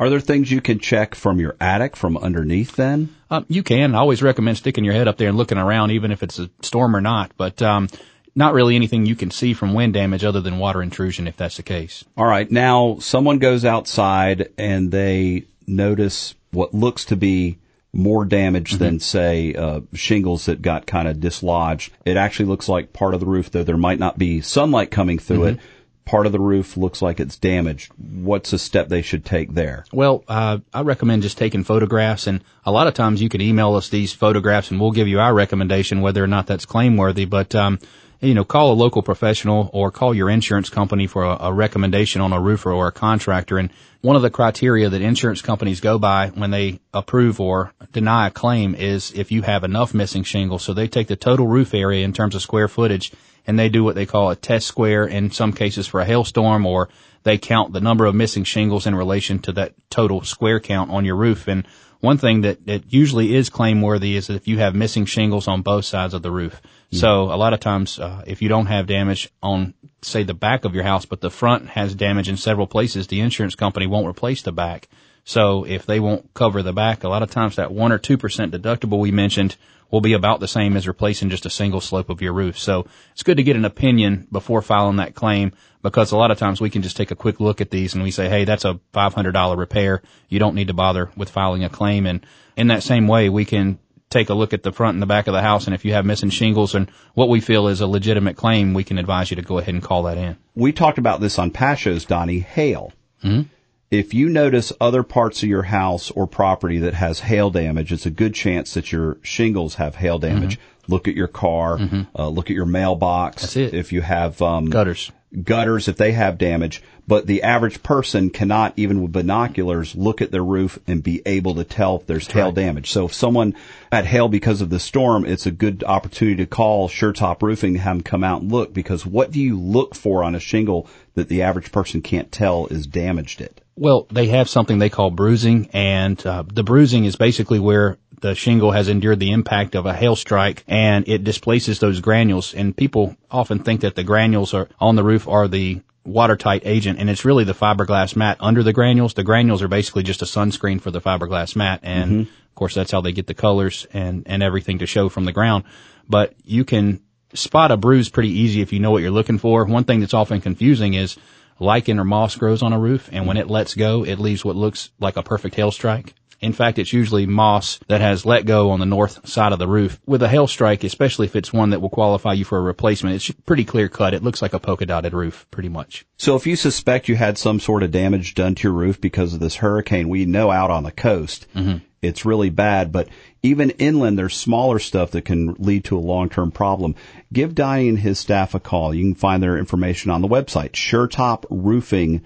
are 0.00 0.08
there 0.08 0.18
things 0.18 0.50
you 0.50 0.62
can 0.62 0.78
check 0.78 1.14
from 1.14 1.38
your 1.38 1.54
attic 1.60 1.94
from 1.94 2.16
underneath 2.16 2.74
then? 2.74 3.14
Um, 3.30 3.44
you 3.48 3.62
can. 3.62 3.94
I 3.94 3.98
always 3.98 4.22
recommend 4.22 4.56
sticking 4.56 4.82
your 4.82 4.94
head 4.94 5.06
up 5.06 5.18
there 5.18 5.28
and 5.28 5.36
looking 5.36 5.58
around, 5.58 5.90
even 5.90 6.10
if 6.10 6.22
it's 6.22 6.38
a 6.38 6.48
storm 6.62 6.96
or 6.96 7.02
not. 7.02 7.32
But 7.36 7.60
um, 7.60 7.88
not 8.34 8.54
really 8.54 8.76
anything 8.76 9.04
you 9.04 9.14
can 9.14 9.30
see 9.30 9.52
from 9.52 9.74
wind 9.74 9.92
damage 9.92 10.24
other 10.24 10.40
than 10.40 10.58
water 10.58 10.82
intrusion, 10.82 11.28
if 11.28 11.36
that's 11.36 11.58
the 11.58 11.62
case. 11.62 12.02
All 12.16 12.24
right. 12.24 12.50
Now, 12.50 12.96
someone 13.00 13.38
goes 13.38 13.66
outside 13.66 14.50
and 14.56 14.90
they 14.90 15.44
notice 15.66 16.34
what 16.50 16.72
looks 16.72 17.04
to 17.06 17.16
be 17.16 17.58
more 17.92 18.24
damage 18.24 18.70
mm-hmm. 18.70 18.84
than 18.84 19.00
say 19.00 19.52
uh, 19.52 19.80
shingles 19.92 20.46
that 20.46 20.62
got 20.62 20.86
kind 20.86 21.08
of 21.08 21.20
dislodged. 21.20 21.92
It 22.06 22.16
actually 22.16 22.46
looks 22.46 22.68
like 22.68 22.94
part 22.94 23.12
of 23.12 23.20
the 23.20 23.26
roof, 23.26 23.50
though 23.50 23.64
there 23.64 23.76
might 23.76 23.98
not 23.98 24.18
be 24.18 24.40
sunlight 24.40 24.90
coming 24.90 25.18
through 25.18 25.40
mm-hmm. 25.40 25.58
it. 25.58 25.60
Part 26.10 26.26
of 26.26 26.32
the 26.32 26.40
roof 26.40 26.76
looks 26.76 27.00
like 27.00 27.20
it's 27.20 27.36
damaged. 27.36 27.92
What's 27.96 28.52
a 28.52 28.58
step 28.58 28.88
they 28.88 29.00
should 29.00 29.24
take 29.24 29.54
there? 29.54 29.84
Well, 29.92 30.24
uh, 30.26 30.58
I 30.74 30.80
recommend 30.80 31.22
just 31.22 31.38
taking 31.38 31.62
photographs, 31.62 32.26
and 32.26 32.42
a 32.66 32.72
lot 32.72 32.88
of 32.88 32.94
times 32.94 33.22
you 33.22 33.28
can 33.28 33.40
email 33.40 33.76
us 33.76 33.90
these 33.90 34.12
photographs, 34.12 34.72
and 34.72 34.80
we'll 34.80 34.90
give 34.90 35.06
you 35.06 35.20
our 35.20 35.32
recommendation 35.32 36.00
whether 36.00 36.24
or 36.24 36.26
not 36.26 36.48
that's 36.48 36.66
claim 36.66 36.96
worthy. 36.96 37.26
But 37.26 37.54
um, 37.54 37.78
you 38.20 38.34
know, 38.34 38.44
call 38.44 38.72
a 38.72 38.74
local 38.74 39.02
professional 39.02 39.70
or 39.72 39.90
call 39.90 40.14
your 40.14 40.28
insurance 40.28 40.68
company 40.68 41.06
for 41.06 41.24
a, 41.24 41.36
a, 41.40 41.52
recommendation 41.52 42.20
on 42.20 42.32
a 42.32 42.40
roofer 42.40 42.70
or 42.70 42.88
a 42.88 42.92
contractor. 42.92 43.56
And 43.56 43.70
one 44.02 44.14
of 44.14 44.22
the 44.22 44.30
criteria 44.30 44.90
that 44.90 45.00
insurance 45.00 45.40
companies 45.40 45.80
go 45.80 45.98
by 45.98 46.28
when 46.28 46.50
they 46.50 46.80
approve 46.92 47.40
or 47.40 47.72
deny 47.92 48.26
a 48.26 48.30
claim 48.30 48.74
is 48.74 49.12
if 49.12 49.32
you 49.32 49.42
have 49.42 49.64
enough 49.64 49.94
missing 49.94 50.22
shingles. 50.22 50.62
So 50.62 50.74
they 50.74 50.86
take 50.86 51.08
the 51.08 51.16
total 51.16 51.46
roof 51.46 51.72
area 51.72 52.04
in 52.04 52.12
terms 52.12 52.34
of 52.34 52.42
square 52.42 52.68
footage 52.68 53.10
and 53.46 53.58
they 53.58 53.70
do 53.70 53.82
what 53.82 53.94
they 53.94 54.06
call 54.06 54.30
a 54.30 54.36
test 54.36 54.66
square 54.66 55.06
in 55.06 55.30
some 55.30 55.52
cases 55.52 55.86
for 55.86 56.00
a 56.00 56.04
hailstorm 56.04 56.66
or 56.66 56.90
they 57.22 57.38
count 57.38 57.72
the 57.72 57.80
number 57.80 58.04
of 58.04 58.14
missing 58.14 58.44
shingles 58.44 58.86
in 58.86 58.94
relation 58.94 59.38
to 59.40 59.52
that 59.52 59.72
total 59.88 60.22
square 60.22 60.60
count 60.60 60.90
on 60.90 61.06
your 61.06 61.16
roof. 61.16 61.48
And 61.48 61.66
one 62.00 62.18
thing 62.18 62.40
that, 62.42 62.66
that 62.66 62.92
usually 62.92 63.34
is 63.34 63.50
claim 63.50 63.82
worthy 63.82 64.16
is 64.16 64.30
if 64.30 64.48
you 64.48 64.58
have 64.58 64.74
missing 64.74 65.04
shingles 65.04 65.46
on 65.46 65.62
both 65.62 65.84
sides 65.84 66.14
of 66.14 66.22
the 66.22 66.30
roof. 66.30 66.54
Mm-hmm. 66.54 66.96
So 66.96 67.24
a 67.24 67.36
lot 67.36 67.52
of 67.52 67.60
times, 67.60 67.98
uh, 67.98 68.24
if 68.26 68.40
you 68.42 68.48
don't 68.48 68.66
have 68.66 68.86
damage 68.86 69.30
on, 69.42 69.74
say, 70.02 70.22
the 70.22 70.34
back 70.34 70.64
of 70.64 70.74
your 70.74 70.84
house, 70.84 71.04
but 71.04 71.20
the 71.20 71.30
front 71.30 71.68
has 71.68 71.94
damage 71.94 72.28
in 72.28 72.36
several 72.36 72.66
places, 72.66 73.06
the 73.06 73.20
insurance 73.20 73.54
company 73.54 73.86
won't 73.86 74.08
replace 74.08 74.42
the 74.42 74.52
back. 74.52 74.88
So 75.24 75.64
if 75.64 75.84
they 75.84 76.00
won't 76.00 76.32
cover 76.32 76.62
the 76.62 76.72
back, 76.72 77.04
a 77.04 77.08
lot 77.08 77.22
of 77.22 77.30
times 77.30 77.56
that 77.56 77.70
one 77.70 77.92
or 77.92 77.98
two 77.98 78.16
percent 78.16 78.52
deductible 78.52 78.98
we 78.98 79.10
mentioned 79.10 79.56
will 79.90 80.00
be 80.00 80.12
about 80.12 80.40
the 80.40 80.48
same 80.48 80.76
as 80.76 80.86
replacing 80.86 81.30
just 81.30 81.46
a 81.46 81.50
single 81.50 81.80
slope 81.80 82.10
of 82.10 82.22
your 82.22 82.32
roof. 82.32 82.58
So 82.58 82.86
it's 83.12 83.22
good 83.22 83.38
to 83.38 83.42
get 83.42 83.56
an 83.56 83.64
opinion 83.64 84.28
before 84.30 84.62
filing 84.62 84.96
that 84.96 85.14
claim 85.14 85.52
because 85.82 86.12
a 86.12 86.16
lot 86.16 86.30
of 86.30 86.38
times 86.38 86.60
we 86.60 86.70
can 86.70 86.82
just 86.82 86.96
take 86.96 87.10
a 87.10 87.16
quick 87.16 87.40
look 87.40 87.60
at 87.60 87.70
these 87.70 87.94
and 87.94 88.02
we 88.02 88.10
say, 88.10 88.28
hey, 88.28 88.44
that's 88.44 88.64
a 88.64 88.80
$500 88.94 89.56
repair. 89.56 90.02
You 90.28 90.38
don't 90.38 90.54
need 90.54 90.68
to 90.68 90.74
bother 90.74 91.10
with 91.16 91.30
filing 91.30 91.64
a 91.64 91.68
claim. 91.68 92.06
And 92.06 92.24
in 92.56 92.68
that 92.68 92.82
same 92.82 93.08
way, 93.08 93.28
we 93.28 93.44
can 93.44 93.78
take 94.10 94.28
a 94.28 94.34
look 94.34 94.52
at 94.52 94.62
the 94.62 94.72
front 94.72 94.94
and 94.94 95.02
the 95.02 95.06
back 95.06 95.28
of 95.28 95.34
the 95.34 95.42
house. 95.42 95.66
And 95.66 95.74
if 95.74 95.84
you 95.84 95.92
have 95.92 96.04
missing 96.04 96.30
shingles 96.30 96.74
and 96.74 96.90
what 97.14 97.28
we 97.28 97.40
feel 97.40 97.68
is 97.68 97.80
a 97.80 97.86
legitimate 97.86 98.36
claim, 98.36 98.74
we 98.74 98.84
can 98.84 98.98
advise 98.98 99.30
you 99.30 99.36
to 99.36 99.42
go 99.42 99.58
ahead 99.58 99.74
and 99.74 99.82
call 99.82 100.04
that 100.04 100.18
in. 100.18 100.36
We 100.54 100.72
talked 100.72 100.98
about 100.98 101.20
this 101.20 101.38
on 101.38 101.52
past 101.52 101.82
shows, 101.82 102.04
Donnie, 102.04 102.40
hail. 102.40 102.92
Mm-hmm. 103.24 103.48
If 103.90 104.14
you 104.14 104.28
notice 104.28 104.72
other 104.80 105.02
parts 105.02 105.42
of 105.42 105.48
your 105.48 105.64
house 105.64 106.12
or 106.12 106.28
property 106.28 106.78
that 106.78 106.94
has 106.94 107.20
hail 107.20 107.50
damage, 107.50 107.92
it's 107.92 108.06
a 108.06 108.10
good 108.10 108.34
chance 108.34 108.74
that 108.74 108.92
your 108.92 109.18
shingles 109.22 109.74
have 109.74 109.96
hail 109.96 110.18
damage. 110.20 110.58
Mm-hmm. 110.58 110.92
Look 110.92 111.08
at 111.08 111.16
your 111.16 111.26
car. 111.26 111.78
Mm-hmm. 111.78 112.02
Uh, 112.16 112.28
look 112.28 112.50
at 112.50 112.56
your 112.56 112.66
mailbox. 112.66 113.42
That's 113.42 113.56
it. 113.56 113.74
If 113.74 113.92
you 113.92 114.00
have 114.00 114.40
um, 114.42 114.66
gutters, 114.66 115.10
gutters 115.42 115.88
if 115.88 115.96
they 115.96 116.12
have 116.12 116.38
damage, 116.38 116.82
but 117.06 117.26
the 117.26 117.42
average 117.42 117.82
person 117.82 118.30
cannot, 118.30 118.74
even 118.76 119.02
with 119.02 119.12
binoculars, 119.12 119.96
look 119.96 120.22
at 120.22 120.30
their 120.30 120.44
roof 120.44 120.78
and 120.86 121.02
be 121.02 121.22
able 121.26 121.56
to 121.56 121.64
tell 121.64 121.96
if 121.96 122.06
there's 122.06 122.26
That's 122.26 122.34
hail 122.34 122.46
right. 122.46 122.54
damage. 122.54 122.92
So 122.92 123.06
if 123.06 123.14
someone 123.14 123.56
had 123.90 124.04
hail 124.04 124.28
because 124.28 124.60
of 124.60 124.70
the 124.70 124.78
storm, 124.78 125.26
it's 125.26 125.46
a 125.46 125.50
good 125.50 125.82
opportunity 125.82 126.36
to 126.36 126.46
call 126.46 126.88
SureTop 126.88 127.42
Roofing 127.42 127.74
to 127.74 127.80
have 127.80 127.96
them 127.96 128.02
come 128.04 128.22
out 128.22 128.42
and 128.42 128.52
look 128.52 128.72
because 128.72 129.04
what 129.04 129.32
do 129.32 129.40
you 129.40 129.58
look 129.58 129.96
for 129.96 130.22
on 130.22 130.36
a 130.36 130.40
shingle 130.40 130.88
that 131.14 131.28
the 131.28 131.42
average 131.42 131.72
person 131.72 132.02
can't 132.02 132.30
tell 132.30 132.66
is 132.68 132.86
damaged 132.86 133.40
it? 133.40 133.60
Well, 133.80 134.06
they 134.10 134.26
have 134.26 134.50
something 134.50 134.78
they 134.78 134.90
call 134.90 135.10
bruising, 135.10 135.70
and 135.72 136.24
uh, 136.26 136.44
the 136.46 136.62
bruising 136.62 137.06
is 137.06 137.16
basically 137.16 137.58
where 137.58 137.96
the 138.20 138.34
shingle 138.34 138.72
has 138.72 138.88
endured 138.88 139.20
the 139.20 139.30
impact 139.30 139.74
of 139.74 139.86
a 139.86 139.94
hail 139.94 140.16
strike 140.16 140.64
and 140.68 141.08
it 141.08 141.24
displaces 141.24 141.78
those 141.78 142.00
granules. 142.00 142.52
And 142.52 142.76
people 142.76 143.16
often 143.30 143.60
think 143.60 143.80
that 143.80 143.94
the 143.94 144.04
granules 144.04 144.52
are 144.52 144.68
on 144.78 144.96
the 144.96 145.02
roof 145.02 145.26
are 145.26 145.48
the 145.48 145.80
watertight 146.04 146.60
agent 146.66 146.98
and 146.98 147.08
it's 147.08 147.24
really 147.24 147.44
the 147.44 147.54
fiberglass 147.54 148.14
mat 148.16 148.36
under 148.38 148.62
the 148.62 148.74
granules. 148.74 149.14
The 149.14 149.24
granules 149.24 149.62
are 149.62 149.68
basically 149.68 150.02
just 150.02 150.20
a 150.20 150.26
sunscreen 150.26 150.78
for 150.78 150.90
the 150.90 151.00
fiberglass 151.00 151.56
mat. 151.56 151.80
And 151.82 152.10
mm-hmm. 152.10 152.20
of 152.20 152.54
course 152.54 152.74
that's 152.74 152.90
how 152.90 153.00
they 153.00 153.12
get 153.12 153.28
the 153.28 153.32
colors 153.32 153.86
and, 153.94 154.24
and 154.26 154.42
everything 154.42 154.80
to 154.80 154.86
show 154.86 155.08
from 155.08 155.24
the 155.24 155.32
ground. 155.32 155.64
But 156.06 156.34
you 156.44 156.66
can 156.66 157.00
spot 157.32 157.70
a 157.70 157.78
bruise 157.78 158.10
pretty 158.10 158.30
easy 158.40 158.60
if 158.60 158.74
you 158.74 158.80
know 158.80 158.90
what 158.90 159.00
you're 159.00 159.10
looking 159.10 159.38
for. 159.38 159.64
One 159.64 159.84
thing 159.84 160.00
that's 160.00 160.12
often 160.12 160.42
confusing 160.42 160.92
is 160.92 161.16
lichen 161.60 161.98
or 161.98 162.04
moss 162.04 162.34
grows 162.36 162.62
on 162.62 162.72
a 162.72 162.78
roof 162.78 163.08
and 163.12 163.26
when 163.26 163.36
it 163.36 163.48
lets 163.48 163.74
go, 163.74 164.04
it 164.04 164.18
leaves 164.18 164.44
what 164.44 164.56
looks 164.56 164.90
like 164.98 165.16
a 165.16 165.22
perfect 165.22 165.54
hail 165.54 165.70
strike. 165.70 166.14
In 166.40 166.54
fact, 166.54 166.78
it's 166.78 166.92
usually 166.92 167.26
moss 167.26 167.78
that 167.88 168.00
has 168.00 168.24
let 168.24 168.46
go 168.46 168.70
on 168.70 168.80
the 168.80 168.86
north 168.86 169.28
side 169.28 169.52
of 169.52 169.58
the 169.58 169.68
roof. 169.68 170.00
With 170.06 170.22
a 170.22 170.28
hail 170.28 170.46
strike, 170.46 170.84
especially 170.84 171.26
if 171.26 171.36
it's 171.36 171.52
one 171.52 171.70
that 171.70 171.80
will 171.80 171.90
qualify 171.90 172.32
you 172.32 172.44
for 172.44 172.58
a 172.58 172.62
replacement, 172.62 173.16
it's 173.16 173.30
pretty 173.44 173.64
clear 173.64 173.88
cut. 173.88 174.14
It 174.14 174.22
looks 174.22 174.40
like 174.40 174.54
a 174.54 174.58
polka 174.58 174.86
dotted 174.86 175.12
roof, 175.12 175.46
pretty 175.50 175.68
much. 175.68 176.06
So 176.16 176.36
if 176.36 176.46
you 176.46 176.56
suspect 176.56 177.08
you 177.08 177.16
had 177.16 177.36
some 177.36 177.60
sort 177.60 177.82
of 177.82 177.90
damage 177.90 178.34
done 178.34 178.54
to 178.54 178.68
your 178.68 178.72
roof 178.72 179.00
because 179.00 179.34
of 179.34 179.40
this 179.40 179.56
hurricane, 179.56 180.08
we 180.08 180.24
know 180.24 180.50
out 180.50 180.70
on 180.70 180.82
the 180.82 180.92
coast, 180.92 181.46
mm-hmm. 181.54 181.78
it's 182.00 182.24
really 182.24 182.50
bad, 182.50 182.90
but 182.90 183.08
even 183.42 183.70
inland, 183.70 184.18
there's 184.18 184.36
smaller 184.36 184.78
stuff 184.78 185.12
that 185.12 185.24
can 185.24 185.54
lead 185.58 185.84
to 185.84 185.96
a 185.96 186.00
long-term 186.00 186.50
problem. 186.50 186.94
Give 187.32 187.54
Donnie 187.54 187.88
and 187.88 187.98
his 187.98 188.18
staff 188.18 188.54
a 188.54 188.60
call. 188.60 188.94
You 188.94 189.04
can 189.04 189.14
find 189.14 189.42
their 189.42 189.56
information 189.56 190.10
on 190.10 190.22
the 190.22 190.28
website, 190.28 190.72
SureTopRoofing.com 190.72 192.22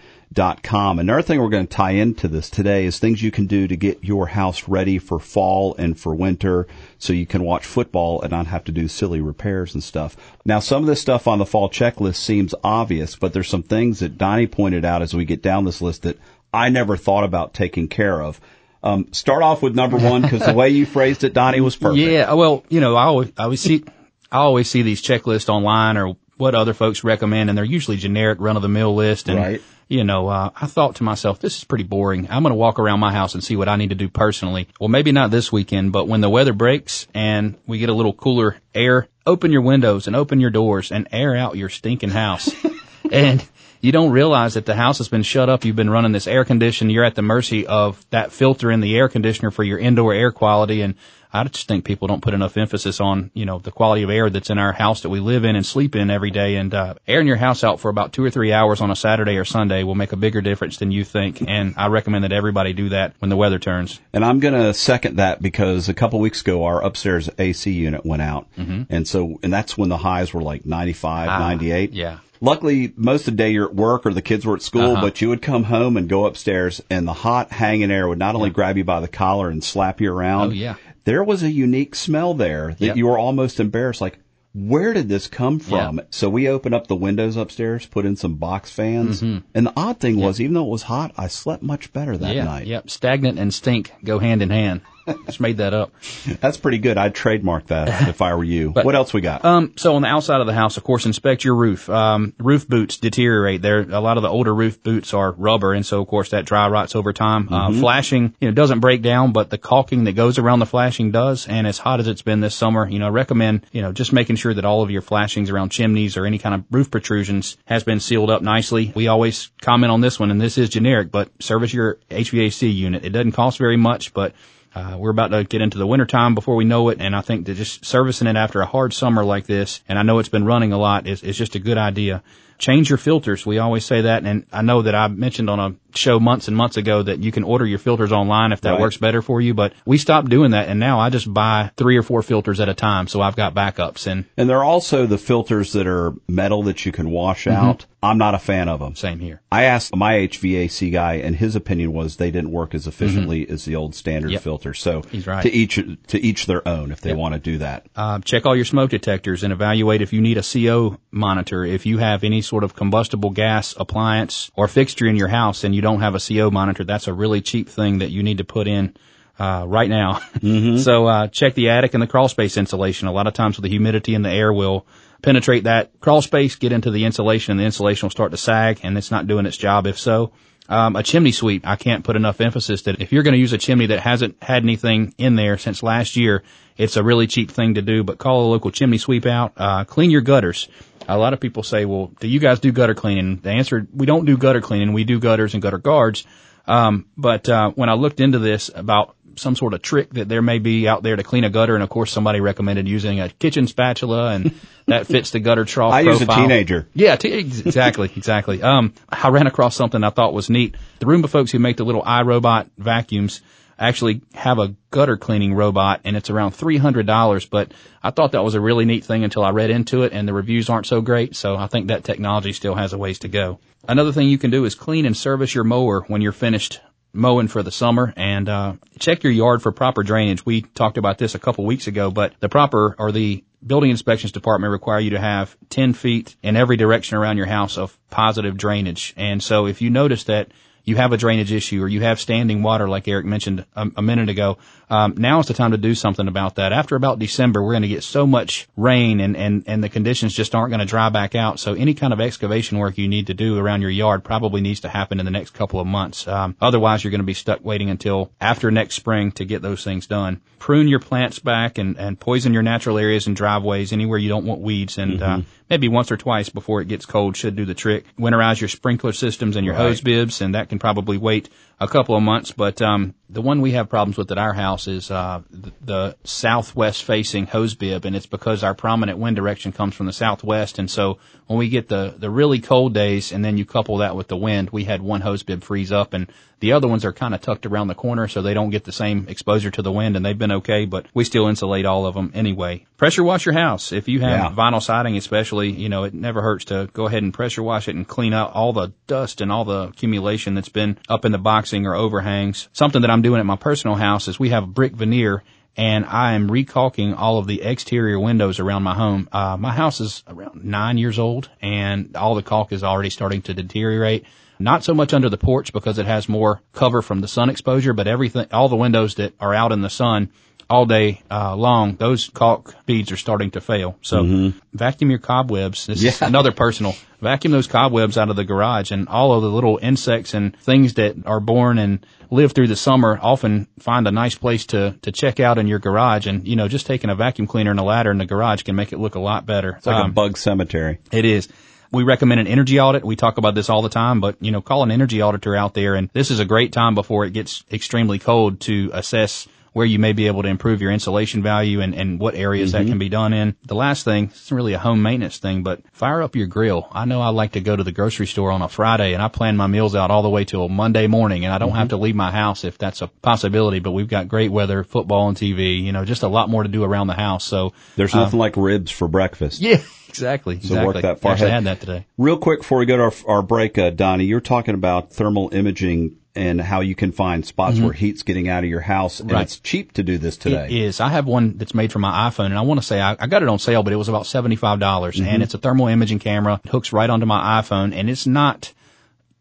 com. 0.62 0.99
Another 0.99 1.23
thing 1.23 1.40
we're 1.40 1.49
going 1.49 1.66
to 1.66 1.76
tie 1.76 1.92
into 1.92 2.26
this 2.26 2.50
today 2.50 2.87
is 2.87 2.99
things 2.99 3.23
you 3.23 3.30
can 3.30 3.47
do 3.47 3.68
to 3.68 3.76
get 3.76 4.02
your 4.02 4.26
house 4.26 4.68
ready 4.68 4.99
for 4.99 5.18
fall 5.18 5.75
and 5.78 5.99
for 5.99 6.14
winter 6.14 6.66
so 6.99 7.12
you 7.12 7.26
can 7.26 7.44
watch 7.44 7.64
football 7.64 8.21
and 8.23 8.30
not 8.30 8.47
have 8.47 8.64
to 8.64 8.73
do 8.73 8.88
silly 8.88 9.21
repairs 9.21 9.75
and 9.75 9.83
stuff. 9.83 10.16
Now, 10.44 10.59
some 10.59 10.83
of 10.83 10.87
this 10.87 11.00
stuff 11.00 11.28
on 11.28 11.38
the 11.38 11.47
fall 11.47 11.71
checklist 11.71 12.16
seems 12.16 12.54
obvious, 12.64 13.16
but 13.16 13.33
there's 13.33 13.49
some 13.49 13.62
things 13.62 14.00
that 14.00 14.18
Donnie 14.18 14.47
pointed 14.47 14.85
out 14.85 15.02
as 15.02 15.14
we 15.14 15.25
get 15.25 15.42
down 15.42 15.64
this 15.64 15.83
list 15.83 16.02
that 16.02 16.18
I 16.52 16.68
never 16.68 16.97
thought 16.97 17.25
about 17.25 17.54
taking 17.54 17.88
care 17.88 18.21
of. 18.21 18.40
Um, 18.85 19.12
start 19.12 19.43
off 19.43 19.62
with 19.62 19.75
number 19.75 19.97
one 19.97 20.23
because 20.23 20.45
the 20.45 20.53
way 20.53 20.69
you 20.69 20.87
phrased 20.87 21.25
it, 21.25 21.33
Donnie, 21.33 21.61
was 21.61 21.75
perfect. 21.75 21.99
Yeah, 21.99 22.35
well, 22.35 22.64
you 22.69 22.81
know, 22.81 22.95
I 22.95 23.05
always, 23.05 23.33
I 23.37 23.45
always 23.45 23.61
see, 23.61 23.83
I 24.31 24.38
always 24.38 24.71
see 24.71 24.83
these 24.83 25.03
checklists 25.03 25.49
online 25.49 25.97
or 25.97 26.17
what 26.37 26.55
other 26.55 26.75
folks 26.75 27.03
recommend, 27.03 27.49
and 27.49 27.57
they're 27.57 27.64
usually 27.64 27.97
generic, 27.97 28.38
run 28.41 28.57
of 28.57 28.62
the 28.62 28.69
mill 28.69 28.95
list. 28.95 29.29
And 29.29 29.38
right 29.38 29.62
you 29.88 30.05
know, 30.05 30.29
uh, 30.29 30.50
I 30.55 30.67
thought 30.67 30.97
to 30.97 31.03
myself, 31.03 31.41
this 31.41 31.59
is 31.59 31.64
pretty 31.64 31.85
boring. 31.85 32.29
I'm 32.31 32.43
going 32.43 32.53
to 32.53 32.57
walk 32.59 32.79
around 32.79 33.00
my 33.00 33.12
house 33.12 33.35
and 33.35 33.45
see 33.45 33.57
what 33.57 33.69
I 33.69 33.76
need 33.76 33.91
to 33.91 33.95
do 33.95 34.09
personally. 34.09 34.69
Well, 34.81 34.88
maybe 34.88 35.12
not 35.12 35.31
this 35.31 35.53
weekend, 35.53 35.93
but 35.93 36.09
when 36.09 36.21
the 36.21 36.31
weather 36.31 36.53
breaks 36.53 37.07
and 37.14 37.57
we 37.67 37.79
get 37.79 37.88
a 37.88 37.95
little 37.95 38.12
cooler 38.12 38.57
air, 38.75 39.09
open 39.26 39.53
your 39.53 39.62
windows 39.62 40.07
and 40.07 40.17
open 40.17 40.41
your 40.41 40.50
doors 40.50 40.91
and 40.91 41.09
air 41.12 41.37
out 41.37 41.57
your 41.57 41.69
stinking 41.69 42.11
house. 42.11 42.50
and 43.12 43.47
you 43.85 43.93
don't 43.93 44.11
realize 44.12 44.55
that 44.55 44.64
the 44.64 44.75
house 44.75 44.97
has 44.99 45.09
been 45.09 45.23
shut 45.23 45.49
up. 45.50 45.64
You've 45.64 45.76
been 45.76 45.91
running 45.91 46.12
this 46.12 46.26
air 46.26 46.45
conditioner. 46.45 46.91
You're 46.91 47.05
at 47.05 47.14
the 47.14 47.23
mercy 47.23 47.67
of 47.67 48.05
that 48.11 48.33
filter 48.33 48.71
in 48.71 48.81
the 48.81 48.97
air 48.97 49.09
conditioner 49.09 49.50
for 49.50 49.62
your 49.62 49.79
indoor 49.79 50.14
air 50.14 50.33
quality. 50.33 50.81
And 50.81 50.95
I 51.33 51.45
just 51.45 51.67
think 51.69 51.85
people 51.85 52.07
don't 52.09 52.23
put 52.23 52.33
enough 52.33 52.57
emphasis 52.57 53.00
on, 53.00 53.31
you 53.35 53.45
know, 53.45 53.59
the 53.59 53.73
quality 53.73 54.03
of 54.05 54.09
air 54.11 54.31
that's 54.31 54.50
in 54.50 54.57
our 54.59 54.73
house 54.73 55.03
that 55.03 55.11
we 55.11 55.19
live 55.21 55.45
in 55.45 55.55
and 55.57 55.67
sleep 55.67 55.97
in 55.97 56.09
every 56.09 56.31
day. 56.31 56.55
And, 56.57 56.73
uh, 56.73 56.95
airing 57.09 57.26
your 57.26 57.37
house 57.37 57.62
out 57.64 57.79
for 57.81 57.88
about 57.91 58.12
two 58.12 58.25
or 58.25 58.31
three 58.31 58.53
hours 58.53 58.81
on 58.81 58.91
a 58.91 58.97
Saturday 58.97 59.37
or 59.37 59.45
Sunday 59.45 59.83
will 59.83 59.97
make 59.97 60.12
a 60.12 60.17
bigger 60.17 60.41
difference 60.41 60.79
than 60.79 60.91
you 60.93 61.05
think. 61.05 61.43
And 61.47 61.75
I 61.76 61.88
recommend 61.88 62.25
that 62.25 62.33
everybody 62.33 62.73
do 62.73 62.88
that 62.91 63.14
when 63.19 63.29
the 63.29 63.37
weather 63.37 63.59
turns. 63.59 64.00
And 64.12 64.25
I'm 64.25 64.38
going 64.41 64.55
to 64.55 64.73
second 64.73 65.17
that 65.17 65.43
because 65.43 65.88
a 65.91 65.95
couple 65.95 66.21
weeks 66.21 66.41
ago 66.41 66.64
our 66.64 66.83
upstairs 66.83 67.29
AC 67.38 67.71
unit 67.71 68.07
went 68.07 68.23
out. 68.23 68.47
Mm-hmm. 68.57 68.85
And 68.88 69.07
so, 69.07 69.41
and 69.43 69.53
that's 69.53 69.76
when 69.76 69.88
the 69.91 69.99
highs 69.99 70.33
were 70.33 70.43
like 70.43 70.64
95, 70.64 71.29
Ah, 71.29 71.38
98. 71.49 71.93
yeah. 71.93 72.19
Luckily, 72.44 72.92
most 72.96 73.22
of 73.26 73.32
the 73.36 73.42
day 73.42 73.50
you're 73.50 73.64
at 73.68 73.74
work 73.74 74.04
or 74.06 74.12
the 74.12 74.22
kids 74.22 74.44
were 74.44 74.54
at 74.54 74.62
school, 74.62 74.92
Uh-huh. 74.92 75.00
but 75.00 75.20
you 75.20 75.30
would 75.30 75.40
come 75.42 75.64
home 75.64 75.96
and 75.96 76.08
go 76.08 76.26
upstairs 76.26 76.82
and 76.90 77.08
the 77.08 77.12
hot 77.12 77.50
hanging 77.52 77.90
air 77.90 78.06
would 78.06 78.18
not 78.18 78.34
only 78.34 78.50
grab 78.50 78.76
you 78.76 78.84
by 78.84 79.00
the 79.00 79.08
collar 79.08 79.48
and 79.48 79.64
slap 79.64 80.00
you 80.00 80.12
around. 80.12 80.48
Oh, 80.50 80.54
yeah. 80.54 80.74
There 81.04 81.24
was 81.24 81.42
a 81.42 81.50
unique 81.50 81.94
smell 81.94 82.34
there 82.34 82.76
that 82.78 82.86
Yep. 82.86 82.96
you 82.96 83.06
were 83.06 83.18
almost 83.18 83.60
embarrassed. 83.60 84.00
Like, 84.00 84.18
where 84.54 84.92
did 84.92 85.08
this 85.08 85.26
come 85.26 85.58
from? 85.58 85.96
Yeah. 85.96 86.04
So 86.10 86.28
we 86.28 86.48
opened 86.48 86.74
up 86.74 86.86
the 86.86 86.94
windows 86.96 87.36
upstairs, 87.36 87.86
put 87.86 88.04
in 88.06 88.14
some 88.16 88.34
box 88.34 88.70
fans. 88.70 89.20
And 89.20 89.42
the 89.66 89.72
odd 89.76 89.98
thing 89.98 90.16
was, 90.20 90.40
even 90.40 90.54
though 90.54 90.64
it 90.66 90.70
was 90.70 90.82
hot, 90.84 91.12
I 91.18 91.26
slept 91.28 91.62
much 91.62 91.92
better 91.92 92.16
that 92.16 92.26
Mm-hmm. 92.28 92.36
yeah. 92.36 92.44
night. 92.44 92.66
Yep. 92.66 92.90
Stagnant 92.90 93.38
and 93.38 93.52
stink 93.52 93.92
go 94.04 94.18
hand 94.18 94.42
in 94.42 94.50
hand. 94.50 94.82
Just 95.26 95.40
made 95.40 95.58
that 95.58 95.75
up. 95.75 95.92
That's 96.40 96.56
pretty 96.56 96.78
good. 96.78 96.96
I'd 96.99 97.14
trademark 97.14 97.66
that 97.66 98.08
if 98.08 98.23
I 98.23 98.34
were 98.34 98.44
you. 98.44 98.70
what 98.70 98.94
else 98.94 99.12
we 99.12 99.20
got? 99.20 99.44
Um, 99.44 99.75
so 99.76 99.96
on 99.96 100.02
the 100.02 100.08
outside 100.08 100.40
of 100.40 100.46
the 100.46 100.54
house, 100.54 100.76
of 100.76 100.84
course, 100.84 101.06
inspect 101.06 101.44
your 101.44 101.54
roof. 101.54 101.88
Um, 101.88 102.34
roof 102.38 102.68
boots 102.68 102.96
deteriorate. 102.96 103.62
There, 103.62 103.80
a 103.80 104.00
lot 104.00 104.16
of 104.16 104.23
the 104.23 104.28
older 104.28 104.54
roof 104.54 104.82
boots 104.82 105.14
are 105.14 105.32
rubber, 105.32 105.73
and 105.73 105.84
so 105.84 106.00
of 106.00 106.08
course 106.08 106.30
that 106.30 106.46
dry 106.46 106.68
rots 106.68 106.94
over 106.94 107.12
time. 107.12 107.49
Uh, 107.50 107.73
flashing, 107.73 108.34
you 108.40 108.49
know, 108.49 108.54
doesn't 108.54 108.80
break 108.80 109.02
down, 109.02 109.32
but 109.32 109.50
the 109.50 109.58
caulking 109.58 110.04
that 110.04 110.12
goes 110.12 110.38
around 110.38 110.58
the 110.58 110.66
flashing 110.66 111.11
does. 111.11 111.46
And 111.46 111.66
as 111.66 111.78
hot 111.78 112.00
as 112.00 112.08
it's 112.08 112.23
been 112.23 112.40
this 112.40 112.54
summer, 112.54 112.88
you 112.88 112.99
know, 112.99 113.06
I 113.06 113.11
recommend, 113.11 113.66
you 113.73 113.82
know, 113.82 113.92
just 113.92 114.12
making 114.12 114.37
sure 114.37 114.54
that 114.54 114.64
all 114.64 114.82
of 114.82 114.90
your 114.90 115.02
flashings 115.02 115.50
around 115.50 115.70
chimneys 115.70 116.16
or 116.16 116.26
any 116.26 116.38
kind 116.38 116.54
of 116.54 116.64
roof 116.70 116.90
protrusions 116.90 117.56
has 117.66 117.84
been 117.84 118.00
sealed 118.00 118.30
up 118.30 118.42
nicely. 118.42 118.92
We 118.94 119.08
always 119.08 119.50
comment 119.61 119.90
on 119.90 120.00
this 120.00 120.18
one, 120.18 120.30
and 120.30 120.40
this 120.40 120.58
is 120.58 120.68
generic, 120.68 121.11
but 121.11 121.30
service 121.40 121.73
your 121.73 121.99
HVAC 122.11 122.75
unit. 122.75 123.04
It 123.04 123.11
doesn't 123.11 123.32
cost 123.32 123.58
very 123.58 123.76
much, 123.76 124.14
but 124.14 124.34
uh, 124.75 124.97
we're 124.99 125.11
about 125.11 125.28
to 125.28 125.45
get 125.45 125.62
into 125.62 125.78
the 125.78 125.87
winter 125.87 126.07
time 126.07 126.35
before 126.35 126.57
we 126.57 126.64
know 126.64 126.88
it, 126.88 126.99
and 127.00 127.14
I 127.14 127.21
think 127.21 127.47
that 127.47 127.54
just 127.54 127.85
servicing 127.85 128.26
it 128.26 128.37
after 128.37 128.61
a 128.61 128.66
hard 128.66 128.93
summer 128.93 129.25
like 129.25 129.47
this, 129.47 129.81
and 129.88 129.99
I 129.99 130.02
know 130.02 130.19
it's 130.19 130.28
been 130.28 130.45
running 130.45 130.73
a 130.73 130.78
lot, 130.78 131.07
is, 131.07 131.23
is 131.23 131.38
just 131.38 131.54
a 131.54 131.61
good 131.61 131.78
idea. 131.78 132.23
Change 132.59 132.88
your 132.88 132.99
filters. 132.99 133.47
We 133.47 133.59
always 133.59 133.85
say 133.85 134.02
that, 134.02 134.25
and 134.25 134.47
I 134.52 134.62
know 134.62 134.83
that 134.83 134.95
I 134.95 135.09
mentioned 135.09 135.49
on 135.49 135.61
a 135.61 135.75
show 135.96 136.18
months 136.20 136.48
and 136.48 136.56
months 136.56 136.76
ago 136.76 137.02
that 137.02 137.22
you 137.22 137.30
can 137.32 137.44
order 137.44 137.66
your 137.66 137.78
filters 137.78 138.12
online 138.12 138.52
if 138.52 138.60
that 138.62 138.72
Right. 138.72 138.80
works 138.80 138.96
better 138.96 139.22
for 139.22 139.40
you, 139.40 139.54
but 139.54 139.72
we 139.86 139.98
stopped 139.98 140.28
doing 140.28 140.50
that, 140.52 140.68
and 140.68 140.78
now 140.80 140.98
I 141.00 141.10
just 141.10 141.32
buy 141.32 141.70
three 141.76 141.96
or 141.96 142.02
four 142.02 142.22
filters 142.22 142.60
at 142.60 142.68
a 142.68 142.74
time, 142.74 143.06
so 143.08 143.20
I've 143.20 143.36
got 143.36 143.54
backups, 143.54 144.06
and 144.06 144.24
And 144.36 144.48
there 144.48 144.58
are 144.58 144.64
also 144.64 145.06
the 145.06 145.18
filters 145.18 145.72
that 145.72 145.86
are 145.86 146.14
metal 146.28 146.62
that 146.64 146.84
you 146.86 146.92
can 146.92 147.10
wash 147.10 147.44
Mm-hmm. 147.46 147.56
out. 147.64 147.86
I'm 148.02 148.18
not 148.18 148.34
a 148.34 148.38
fan 148.38 148.68
of 148.68 148.80
them. 148.80 148.94
same 148.96 149.18
here. 149.18 149.40
I 149.50 149.62
asked 149.64 149.96
my 149.96 150.12
HVAC 150.28 150.92
guy, 150.92 151.14
and 151.14 151.34
his 151.34 151.56
opinion 151.56 151.92
was 151.94 152.16
they 152.16 152.30
didn't 152.30 152.50
work 152.52 152.74
as 152.74 152.86
efficiently 152.86 153.48
as 153.48 153.64
the 153.64 153.76
old 153.76 153.94
standard 153.94 154.26
Mm-hmm. 154.28 154.32
Yep. 154.34 154.42
filter. 154.42 154.74
So 154.74 155.02
He's 155.10 155.26
right. 155.26 155.42
to 155.42 155.50
each 155.50 155.76
to 156.08 156.20
each 156.20 156.44
their 156.46 156.66
own 156.68 156.92
if 156.92 157.00
they 157.00 157.10
Yep. 157.10 157.18
want 157.18 157.32
to 157.34 157.40
do 157.40 157.58
that. 157.58 157.86
Uh, 157.96 158.18
check 158.18 158.44
all 158.44 158.54
your 158.54 158.66
smoke 158.66 158.90
detectors 158.90 159.42
and 159.42 159.52
evaluate 159.54 160.02
if 160.02 160.12
you 160.12 160.20
need 160.20 160.36
a 160.36 160.42
CO 160.42 160.98
monitor. 161.10 161.64
If 161.64 161.86
you 161.86 161.96
have 161.98 162.24
any 162.24 162.42
sort 162.42 162.62
of 162.62 162.74
combustible 162.76 163.30
gas 163.30 163.74
appliance 163.78 164.50
or 164.54 164.68
fixture 164.68 165.06
in 165.06 165.16
your 165.16 165.28
house 165.28 165.64
and 165.64 165.74
you 165.74 165.80
don't 165.85 166.00
have 166.00 166.17
a 166.17 166.19
CO 166.19 166.50
monitor, 166.50 166.83
that's 166.83 167.07
a 167.07 167.12
really 167.14 167.41
cheap 167.41 167.69
thing 167.69 167.99
that 167.99 168.11
you 168.11 168.25
need 168.25 168.38
to 168.38 168.45
put 168.45 168.67
in. 168.67 168.95
Uh, 169.37 169.64
right 169.67 169.91
now. 169.91 170.21
so, 170.79 171.07
uh, 171.09 171.26
check 171.26 171.55
the 171.55 171.71
attic 171.71 171.93
and 171.93 172.00
the 172.00 172.07
crawl 172.07 172.29
space 172.29 172.57
insulation. 172.57 173.09
A 173.09 173.12
lot 173.12 173.26
of 173.26 173.35
times 173.35 173.57
with 173.57 173.64
the 173.64 173.69
humidity 173.69 174.14
in 174.14 174.23
the 174.23 174.31
air 174.31 174.53
will 174.53 174.87
penetrate 175.23 175.64
that 175.64 175.91
crawl 175.99 176.23
space, 176.23 176.55
get 176.55 176.71
into 176.71 176.93
the 176.93 177.05
insulation 177.05 177.50
and 177.50 177.59
the 177.59 177.64
insulation 177.64 178.07
will 178.07 178.12
start 178.12 178.31
to 178.31 178.37
sag 178.37 178.79
and 178.85 178.97
it's 178.97 179.11
not 179.11 179.26
doing 179.26 179.45
its 179.45 179.57
job. 179.57 179.88
If 179.88 179.99
so, 179.99 180.31
um, 180.69 180.97
a 180.97 181.03
chimney 181.03 181.33
sweep. 181.33 181.67
I 181.67 181.76
can't 181.76 182.05
put 182.05 182.17
enough 182.17 182.41
emphasis 182.41 182.83
that 182.83 183.00
if 183.00 183.12
you're 183.12 183.23
going 183.23 183.35
to 183.35 183.41
use 183.41 183.53
a 183.53 183.59
chimney 183.59 183.87
that 183.87 184.00
hasn't 184.00 184.43
had 184.43 184.62
anything 184.62 185.14
in 185.19 185.35
there 185.35 185.59
since 185.59 185.83
last 185.83 186.17
year, 186.17 186.43
it's 186.76 186.97
a 186.97 187.03
really 187.03 187.26
cheap 187.26 187.50
thing 187.50 187.75
to 187.75 187.83
do. 187.83 188.03
But 188.03 188.19
call 188.19 188.47
a 188.47 188.50
local 188.50 188.71
chimney 188.71 188.99
sweep 188.99 189.26
out. 189.26 189.53
Uh, 189.57 189.85
clean 189.85 190.11
your 190.11 190.23
gutters. 190.23 190.69
A 191.08 191.18
lot 191.18 191.32
of 191.32 191.40
people 191.40 191.62
say, 191.62 191.84
"Well, 191.84 192.12
do 192.20 192.28
you 192.28 192.40
guys 192.40 192.61
do 192.61 192.73
gutter 192.73 192.94
cleaning?" 192.94 193.40
The 193.42 193.50
answer: 193.50 193.87
We 193.92 194.06
don't 194.06 194.25
do 194.25 194.37
gutter 194.37 194.61
cleaning. 194.61 194.92
We 194.92 195.04
do 195.04 195.18
gutters 195.18 195.54
and 195.54 195.62
gutter 195.62 195.78
guards. 195.78 196.25
Um, 196.66 197.06
but 197.16 197.49
uh, 197.49 197.70
when 197.73 197.88
I 197.88 197.94
looked 197.94 198.20
into 198.20 198.38
this 198.38 198.70
about 198.75 199.16
some 199.37 199.56
sort 199.56 199.75
of 199.75 199.82
trick 199.82 200.11
that 200.14 200.28
there 200.28 200.42
may 200.42 200.58
be 200.58 200.88
out 200.88 201.02
there 201.02 201.16
to 201.16 201.23
clean 201.23 201.44
a 201.44 201.50
gutter, 201.50 201.75
and 201.75 201.82
of 201.82 201.88
course 201.88 202.12
somebody 202.12 202.40
recommended 202.40 202.88
using 202.88 203.20
a 203.20 203.28
kitchen 203.28 203.66
spatula, 203.66 204.32
and 204.32 204.54
that 204.87 205.06
fits 205.06 205.30
the 205.30 205.40
gutter 205.40 205.64
trough. 205.64 205.92
I 205.92 206.00
use 206.00 206.23
a 206.23 206.26
teenager. 206.26 206.88
Yeah, 206.94 207.16
t- 207.16 207.32
exactly, 207.32 208.11
exactly. 208.16 208.62
Um, 208.62 208.94
I 209.08 209.28
ran 209.28 209.46
across 209.46 209.76
something 209.76 210.02
I 210.02 210.11
thought 210.11 210.32
was 210.32 210.50
neat. 210.50 210.76
The 211.00 211.06
Roomba 211.06 211.28
folks 211.28 211.50
who 211.50 211.58
make 211.58 211.76
the 211.76 211.84
little 211.84 212.02
iRobot 212.02 212.70
vacuums 212.78 213.40
actually 213.78 214.23
have 214.35 214.59
a 214.59 214.75
gutter 214.90 215.16
cleaning 215.16 215.54
robot, 215.54 216.00
and 216.04 216.16
it's 216.16 216.31
around 216.31 216.52
three 216.52 216.76
hundred 216.76 217.07
dollars. 217.07 217.47
But 217.47 217.73
I 218.02 218.11
thought 218.11 218.33
that 218.33 218.45
was 218.45 218.54
a 218.54 218.61
really 218.61 218.85
neat 218.85 219.04
thing 219.04 219.25
until 219.25 219.45
I 219.45 219.50
read 219.50 219.71
into 219.71 220.02
it, 220.02 220.12
and 220.12 220.26
the 220.26 220.35
reviews 220.35 220.71
aren't 220.71 220.87
so 220.87 221.00
great. 221.00 221.37
So 221.37 221.57
I 221.57 221.66
think 221.66 221.88
that 221.88 222.04
technology 222.04 222.52
still 222.52 222.75
has 222.75 222.93
a 222.93 222.99
ways 222.99 223.21
to 223.21 223.28
go. 223.28 223.61
Another 223.87 224.12
thing 224.12 224.28
you 224.28 224.38
can 224.38 224.50
do 224.50 224.64
is 224.64 224.75
clean 224.75 225.07
and 225.07 225.16
service 225.16 225.54
your 225.54 225.64
mower 225.64 226.02
when 226.09 226.23
you're 226.23 226.33
finished 226.33 226.81
mowing 227.14 227.49
for 227.49 227.62
the 227.62 227.71
summer 227.71 228.12
and 228.16 228.49
uh, 228.49 228.75
check 228.99 229.23
your 229.23 229.33
yard 229.33 229.62
for 229.62 229.73
proper 229.73 230.02
drainage. 230.02 230.45
We 230.45 230.62
talked 230.62 230.99
about 230.99 231.16
this 231.16 231.35
a 231.35 231.38
couple 231.38 231.64
weeks 231.64 231.87
ago, 231.87 232.11
but 232.11 232.35
the 232.40 232.49
proper 232.49 232.97
or 232.99 233.12
the 233.12 233.45
building 233.64 233.90
inspections 233.90 234.33
department 234.33 234.73
require 234.73 235.00
you 235.00 235.11
to 235.11 235.21
have 235.21 235.57
10 235.71 235.95
feet 235.95 236.35
in 236.43 236.57
every 236.57 236.76
direction 236.76 237.16
around 237.16 237.37
your 237.37 237.47
house 237.47 237.78
of 237.78 237.97
positive 238.11 238.57
drainage. 238.57 239.14
And 239.16 239.43
so 239.43 239.66
if 239.66 239.81
you 239.81 239.90
notice 239.90 240.25
that 240.25 240.49
you 240.85 240.97
have 240.97 241.12
a 241.12 241.17
drainage 241.17 241.53
issue 241.53 241.83
or 241.83 241.88
you 241.88 242.00
have 242.03 242.21
standing 242.21 242.62
water, 242.62 242.88
like 242.88 243.09
Eric 243.09 243.25
mentioned 243.26 243.64
a, 243.75 243.91
a 243.97 244.03
minute 244.03 244.29
ago, 244.29 244.59
um, 244.91 245.14
now 245.17 245.41
is 245.41 245.47
the 245.47 245.55
time 245.55 245.73
to 245.73 245.79
do 245.79 245.95
something 245.95 246.29
about 246.29 246.57
that. 246.57 246.73
After 246.73 246.97
about 246.97 247.19
December, 247.19 247.62
we're 247.62 247.73
going 247.73 247.83
to 247.83 247.88
get 247.88 248.05
so 248.05 248.26
much 248.26 248.69
rain 248.76 249.21
and, 249.21 249.37
and, 249.37 249.64
and 249.67 249.83
the 249.83 249.88
conditions 249.88 250.35
just 250.35 250.55
aren't 250.55 250.71
going 250.71 250.81
to 250.81 250.87
dry 250.87 251.09
back 251.09 251.35
out. 251.35 251.59
So 251.59 251.75
any 251.75 251.95
kind 251.95 252.12
of 252.12 252.21
excavation 252.21 252.79
work 252.79 252.99
you 252.99 253.09
need 253.09 253.29
to 253.29 253.35
do 253.35 253.59
around 253.59 253.83
your 253.83 253.91
yard 253.91 254.25
probably 254.25 254.61
needs 254.61 254.81
to 254.81 254.88
happen 254.88 255.19
in 255.19 255.25
the 255.25 255.31
next 255.31 255.50
couple 255.50 255.81
of 255.81 255.87
months. 255.87 256.26
Um, 256.29 256.57
otherwise, 256.61 257.03
you're 257.03 257.11
going 257.11 257.21
to 257.21 257.25
be 257.25 257.35
stuck 257.35 257.64
waiting 257.64 257.91
until 257.91 258.33
after 258.41 258.71
next 258.71 258.97
spring 258.97 259.33
to 259.33 259.45
get 259.45 259.62
those 259.62 259.85
things 259.85 260.07
done. 260.07 260.41
Prune 260.59 260.88
your 260.88 261.00
plants 261.00 261.38
back 261.38 261.79
and, 261.79 261.99
and 261.99 262.19
poison 262.19 262.55
your 262.55 262.62
natural 262.62 262.99
areas 262.99 263.26
and 263.26 263.37
driveways 263.37 263.93
anywhere 263.93 264.19
you 264.19 264.29
don't 264.29 264.47
want 264.47 264.61
weeds. 264.61 264.97
And 264.99 265.23
uh, 265.23 265.41
maybe 265.69 265.88
once 265.88 266.11
or 266.11 266.17
twice 266.17 266.49
before 266.49 266.81
it 266.81 266.88
gets 266.88 267.07
cold 267.07 267.37
should 267.37 267.57
do 267.57 267.64
the 267.64 267.75
trick. 267.75 268.05
Winterize 268.19 268.61
your 268.61 268.69
sprinkler 268.69 269.12
systems 269.12 269.57
and 269.57 269.67
your 269.67 269.75
hose 269.75 270.00
bibs, 270.00 270.41
and 270.41 270.55
that 270.55 270.69
can 270.69 270.79
probably 270.79 271.19
wait 271.19 271.49
a 271.81 271.88
couple 271.88 272.17
of 272.17 272.23
months. 272.23 272.53
But 272.53 272.81
um, 272.81 273.14
the 273.29 273.43
one 273.43 273.61
we 273.61 273.73
have 273.73 273.88
problems 273.88 274.17
with 274.17 274.31
at 274.31 274.38
our 274.38 274.53
house 274.53 274.74
is 274.87 275.11
uh, 275.11 275.43
the, 275.50 275.73
the 275.81 276.16
southwest 276.25 277.04
facing 277.04 277.47
hose 277.47 277.75
bib, 277.75 278.04
and 278.04 278.14
it's 278.14 278.26
because 278.26 278.62
our 278.62 278.75
prominent 278.75 279.19
wind 279.19 279.37
direction 279.37 279.73
comes 279.73 279.95
from 279.95 280.07
the 280.07 280.12
southwest. 280.12 280.78
And 280.78 280.90
so 280.90 281.19
when 281.47 281.59
we 281.59 281.69
get 281.69 281.88
the 281.88 282.14
the 282.16 282.31
really 282.31 282.61
cold 282.61 282.95
days, 282.95 283.33
and 283.33 283.45
then 283.45 283.57
you 283.59 283.64
couple 283.64 283.99
that 283.99 284.16
with 284.16 284.28
the 284.28 284.37
wind, 284.37 284.71
we 284.71 284.85
had 284.85 285.00
one 285.02 285.21
hose 285.21 285.43
bib 285.43 285.62
freeze 285.62 285.93
up, 285.93 286.12
and 286.14 286.26
the 286.61 286.73
other 286.73 286.88
ones 286.88 287.04
are 287.04 287.12
kind 287.12 287.35
of 287.35 287.40
tucked 287.43 287.66
around 287.66 287.88
the 287.88 287.95
corner, 287.95 288.26
so 288.28 288.40
they 288.40 288.54
don't 288.54 288.71
get 288.71 288.85
the 288.85 288.93
same 288.93 289.26
exposure 289.28 289.71
to 289.71 289.83
the 289.83 289.93
wind, 289.93 290.16
and 290.16 290.25
they've 290.25 290.38
been 290.38 290.52
okay. 290.52 290.87
But 290.87 291.07
we 291.14 291.25
still 291.25 291.49
insulate 291.49 291.85
all 291.87 292.07
of 292.07 292.14
them 292.14 292.31
anyway. 292.35 292.87
Pressure 292.97 293.23
wash 293.25 293.45
your 293.45 293.54
house 293.54 293.93
if 293.93 294.09
you 294.09 294.21
have 294.21 294.31
Yeah. 294.31 294.50
vinyl 294.52 294.83
siding, 294.83 295.16
especially. 295.16 295.71
You 295.71 295.88
know 295.88 296.04
it 296.04 296.14
never 296.14 296.40
hurts 296.43 296.66
to 296.66 296.88
go 296.93 297.07
ahead 297.07 297.23
and 297.23 297.33
pressure 297.35 297.62
wash 297.62 297.88
it 297.88 297.95
and 297.95 298.07
clean 298.09 298.33
out 298.33 298.52
all 298.54 298.73
the 298.73 298.93
dust 299.07 299.40
and 299.40 299.52
all 299.52 299.64
the 299.64 299.88
accumulation 299.88 300.54
that's 300.54 300.69
been 300.71 300.97
up 301.09 301.25
in 301.25 301.33
the 301.33 301.38
boxing 301.38 301.87
or 301.87 301.95
overhangs. 301.95 302.69
Something 302.73 303.02
that 303.02 303.11
I'm 303.11 303.23
doing 303.23 303.40
at 303.40 303.47
my 303.47 303.57
personal 303.57 303.97
house 303.97 304.28
is 304.28 304.38
we 304.38 304.49
have 304.50 304.63
brick 304.66 304.92
veneer 304.92 305.42
and 305.76 306.04
I 306.04 306.35
am 306.35 306.49
recalking 306.49 307.18
all 307.18 307.38
of 307.38 307.47
the 307.47 307.62
exterior 307.62 308.18
windows 308.18 308.61
around 308.61 308.85
my 308.85 308.94
home. 308.94 309.28
Uh, 309.33 309.56
my 309.56 309.73
house 309.73 310.00
is 310.00 310.23
around 310.28 310.64
nine 310.64 310.99
years 310.99 311.18
old 311.18 311.50
and 311.61 312.16
all 312.16 312.35
the 312.35 312.42
caulk 312.42 312.73
is 312.73 312.85
already 312.85 313.11
starting 313.11 313.42
to 313.42 313.54
deteriorate. 313.54 314.25
Not 314.61 314.85
so 314.85 314.94
much 314.94 315.12
under 315.12 315.28
the 315.28 315.37
porch 315.37 315.73
because 315.73 315.99
it 315.99 316.06
has 316.06 316.28
more 316.28 316.62
cover 316.73 317.02
from 317.02 317.21
the 317.21 317.28
sun 317.28 317.50
exposure, 317.50 317.92
but 317.92 318.06
everything, 318.06 318.47
all 318.52 318.68
the 318.68 318.76
windows 318.76 319.16
that 319.16 319.35
are 319.40 319.52
out 319.52 319.73
in 319.73 319.80
the 319.80 319.90
sun 319.90 320.30
all 320.75 320.87
day 320.87 321.23
uh, 321.31 321.54
long, 321.57 321.95
those 321.97 322.28
caulk 322.28 322.75
beads 322.87 323.12
are 323.12 323.16
starting 323.16 323.50
to 323.52 323.61
fail. 323.61 323.97
So 324.02 324.52
vacuum 324.73 325.11
your 325.11 325.19
cobwebs. 325.21 325.87
This 325.87 326.02
is 326.02 326.21
another 326.23 326.52
personal. 326.52 326.95
Vacuum 327.21 327.52
those 327.52 327.66
cobwebs 327.69 328.19
out 328.19 328.28
of 328.28 328.37
the 328.37 328.45
garage 328.45 328.90
and 328.90 329.09
all 329.09 329.33
of 329.33 329.43
the 329.43 329.49
little 329.50 329.78
insects 329.81 330.35
and 330.35 330.54
things 330.59 330.95
that 330.95 331.14
are 331.26 331.40
born 331.40 331.78
and 331.78 332.04
live 332.31 332.52
through 332.52 332.66
the 332.69 332.76
summer 332.76 333.19
often 333.23 333.66
find 333.78 334.07
a 334.07 334.11
nice 334.11 334.35
place 334.35 334.66
to, 334.66 334.97
to 335.02 335.12
check 335.12 335.40
out 335.40 335.57
in 335.59 335.66
your 335.66 335.78
garage. 335.78 336.26
And, 336.26 336.47
you 336.47 336.57
know, 336.57 336.69
just 336.69 336.87
taking 336.87 337.09
a 337.09 337.14
vacuum 337.14 337.47
cleaner 337.47 337.71
and 337.71 337.81
a 337.81 337.85
ladder 337.85 338.11
in 338.11 338.19
the 338.19 338.26
garage 338.26 338.62
can 338.64 338.75
make 338.76 338.93
it 338.93 338.99
look 338.99 339.14
a 339.14 339.21
lot 339.21 339.47
better. 339.47 339.76
It's 339.78 339.87
like 339.87 339.97
Um, 340.04 340.11
a 340.11 340.12
bug 340.12 340.37
cemetery. 340.37 340.99
it 341.12 341.25
is. 341.25 341.49
we 341.93 342.02
recommend 342.02 342.40
an 342.40 342.47
energy 342.49 342.81
audit. 342.81 343.04
We 343.04 343.14
talk 343.16 343.38
about 343.38 343.54
this 343.54 343.71
all 343.71 343.81
the 343.83 343.88
time, 343.88 344.21
but 344.21 344.37
you 344.40 344.50
know, 344.50 344.61
call 344.61 344.83
an 344.83 344.90
energy 344.90 345.21
auditor 345.23 345.54
out 345.54 345.73
there 345.75 345.95
and 345.95 346.11
this 346.12 346.31
is 346.31 346.40
a 346.40 346.45
great 346.45 346.73
time 346.73 346.95
before 346.97 347.25
it 347.25 347.33
gets 347.33 347.62
extremely 347.71 348.19
cold 348.19 348.61
to 348.69 348.90
assess 348.93 349.47
where 349.75 349.85
you 349.85 349.99
may 349.99 350.12
be 350.12 350.28
able 350.28 350.43
to 350.43 350.49
improve 350.49 350.81
your 350.81 350.93
insulation 350.93 351.43
value 351.43 351.81
and, 351.81 351.95
and 351.95 352.19
what 352.21 352.37
areas 352.37 352.73
mm-hmm. 352.73 352.85
that 352.85 352.88
can 352.88 352.99
be 352.99 353.09
done 353.09 353.33
in. 353.33 353.57
The 353.64 353.75
last 353.75 354.04
thing, 354.04 354.26
it's 354.26 354.52
really 354.52 354.73
a 354.73 354.78
home 354.78 355.02
maintenance 355.02 355.38
thing, 355.38 355.64
but 355.64 355.83
fire 355.93 356.23
up 356.23 356.37
your 356.37 356.47
grill. 356.47 356.88
I 356.93 357.04
know 357.04 357.21
I 357.21 357.28
like 357.28 357.52
to 357.52 357.61
go 357.61 357.75
to 357.75 357.83
the 357.83 357.90
grocery 357.90 358.28
store 358.28 358.52
on 358.52 358.62
a 358.62 358.69
Friday 358.69 359.14
and 359.14 359.23
I 359.23 359.28
plan 359.28 359.57
my 359.57 359.66
meals 359.66 359.97
out 359.97 360.12
all 360.12 360.23
the 360.23 360.31
way 360.31 360.45
till 360.45 360.69
Monday 360.69 361.09
morning 361.09 361.45
and 361.45 361.52
I 361.52 361.59
don't 361.59 361.71
mm-hmm. 361.71 361.78
have 361.78 361.88
to 361.88 361.97
leave 361.97 362.14
my 362.14 362.31
house 362.31 362.62
if 362.62 362.78
that's 362.78 363.02
a 363.02 363.09
possibility, 363.09 363.81
but 363.81 363.90
we've 363.90 364.09
got 364.09 364.28
great 364.28 364.52
weather, 364.52 364.85
football 364.85 365.28
and 365.28 365.37
TV, 365.37 365.83
you 365.83 365.90
know, 365.90 366.04
just 366.04 366.23
a 366.23 366.28
lot 366.28 366.49
more 366.49 366.62
to 366.62 366.69
do 366.69 366.85
around 366.85 367.09
the 367.09 367.14
house. 367.14 367.43
So 367.43 367.73
there's 367.97 368.14
nothing 368.14 368.38
uh, 368.38 368.45
like 368.45 368.57
ribs 368.57 368.93
for 368.93 369.09
breakfast. 369.09 369.61
Yeah. 369.61 369.83
Exactly. 370.14 370.61
So 370.61 370.66
exactly. 370.66 370.87
work 370.87 371.02
that 371.02 371.21
far 371.21 371.33
ahead. 371.33 371.50
had 371.50 371.64
that 371.64 371.81
today. 371.81 372.07
Real 372.16 372.38
quick 372.38 372.61
before 372.61 372.78
we 372.78 372.87
go 372.87 372.97
to 372.97 373.02
our, 373.02 373.12
our 373.26 373.43
break, 373.43 373.76
uh, 373.78 373.90
Donnie, 373.90 374.26
you're 374.26 374.40
talking 374.40 374.76
about 374.76 375.12
thermal 375.12 375.52
imaging 375.52 376.19
and 376.37 376.61
how 376.61 376.81
you 376.81 376.95
can 376.95 377.12
find 377.12 377.47
spots 377.47 377.76
mm-hmm. 377.76 377.85
where 377.85 377.93
heat's 377.93 378.23
getting 378.23 378.49
out 378.49 378.64
of 378.64 378.71
your 378.71 378.81
house. 378.81 379.21
And 379.21 379.31
it's 379.31 379.59
cheap 379.61 379.93
to 379.93 380.03
do 380.03 380.19
this 380.19 380.37
today. 380.37 380.67
It 380.67 380.73
is. 380.73 381.00
I 381.00 381.09
have 381.09 381.26
one 381.26 381.57
that's 381.59 381.75
made 381.75 381.93
for 381.93 382.00
my 382.00 382.29
iPhone 382.29 382.47
and 382.47 382.59
I 382.59 382.62
want 382.62 382.81
to 382.81 382.87
say 382.87 383.00
I, 383.00 383.17
I 383.19 383.26
got 383.26 383.43
it 383.43 383.49
on 383.49 383.59
sale, 383.59 383.83
but 383.83 383.93
it 383.93 383.97
was 383.97 384.09
about 384.09 384.25
$75 384.25 384.59
mm-hmm. 384.59 385.25
and 385.25 385.43
it's 385.43 385.55
a 385.55 385.59
thermal 385.59 385.87
imaging 385.87 386.19
camera. 386.19 386.61
It 386.64 386.71
hooks 386.71 386.93
right 386.93 387.09
onto 387.09 387.26
my 387.26 387.61
iPhone 387.61 387.95
and 387.95 388.11
it's 388.11 388.26
not, 388.26 388.73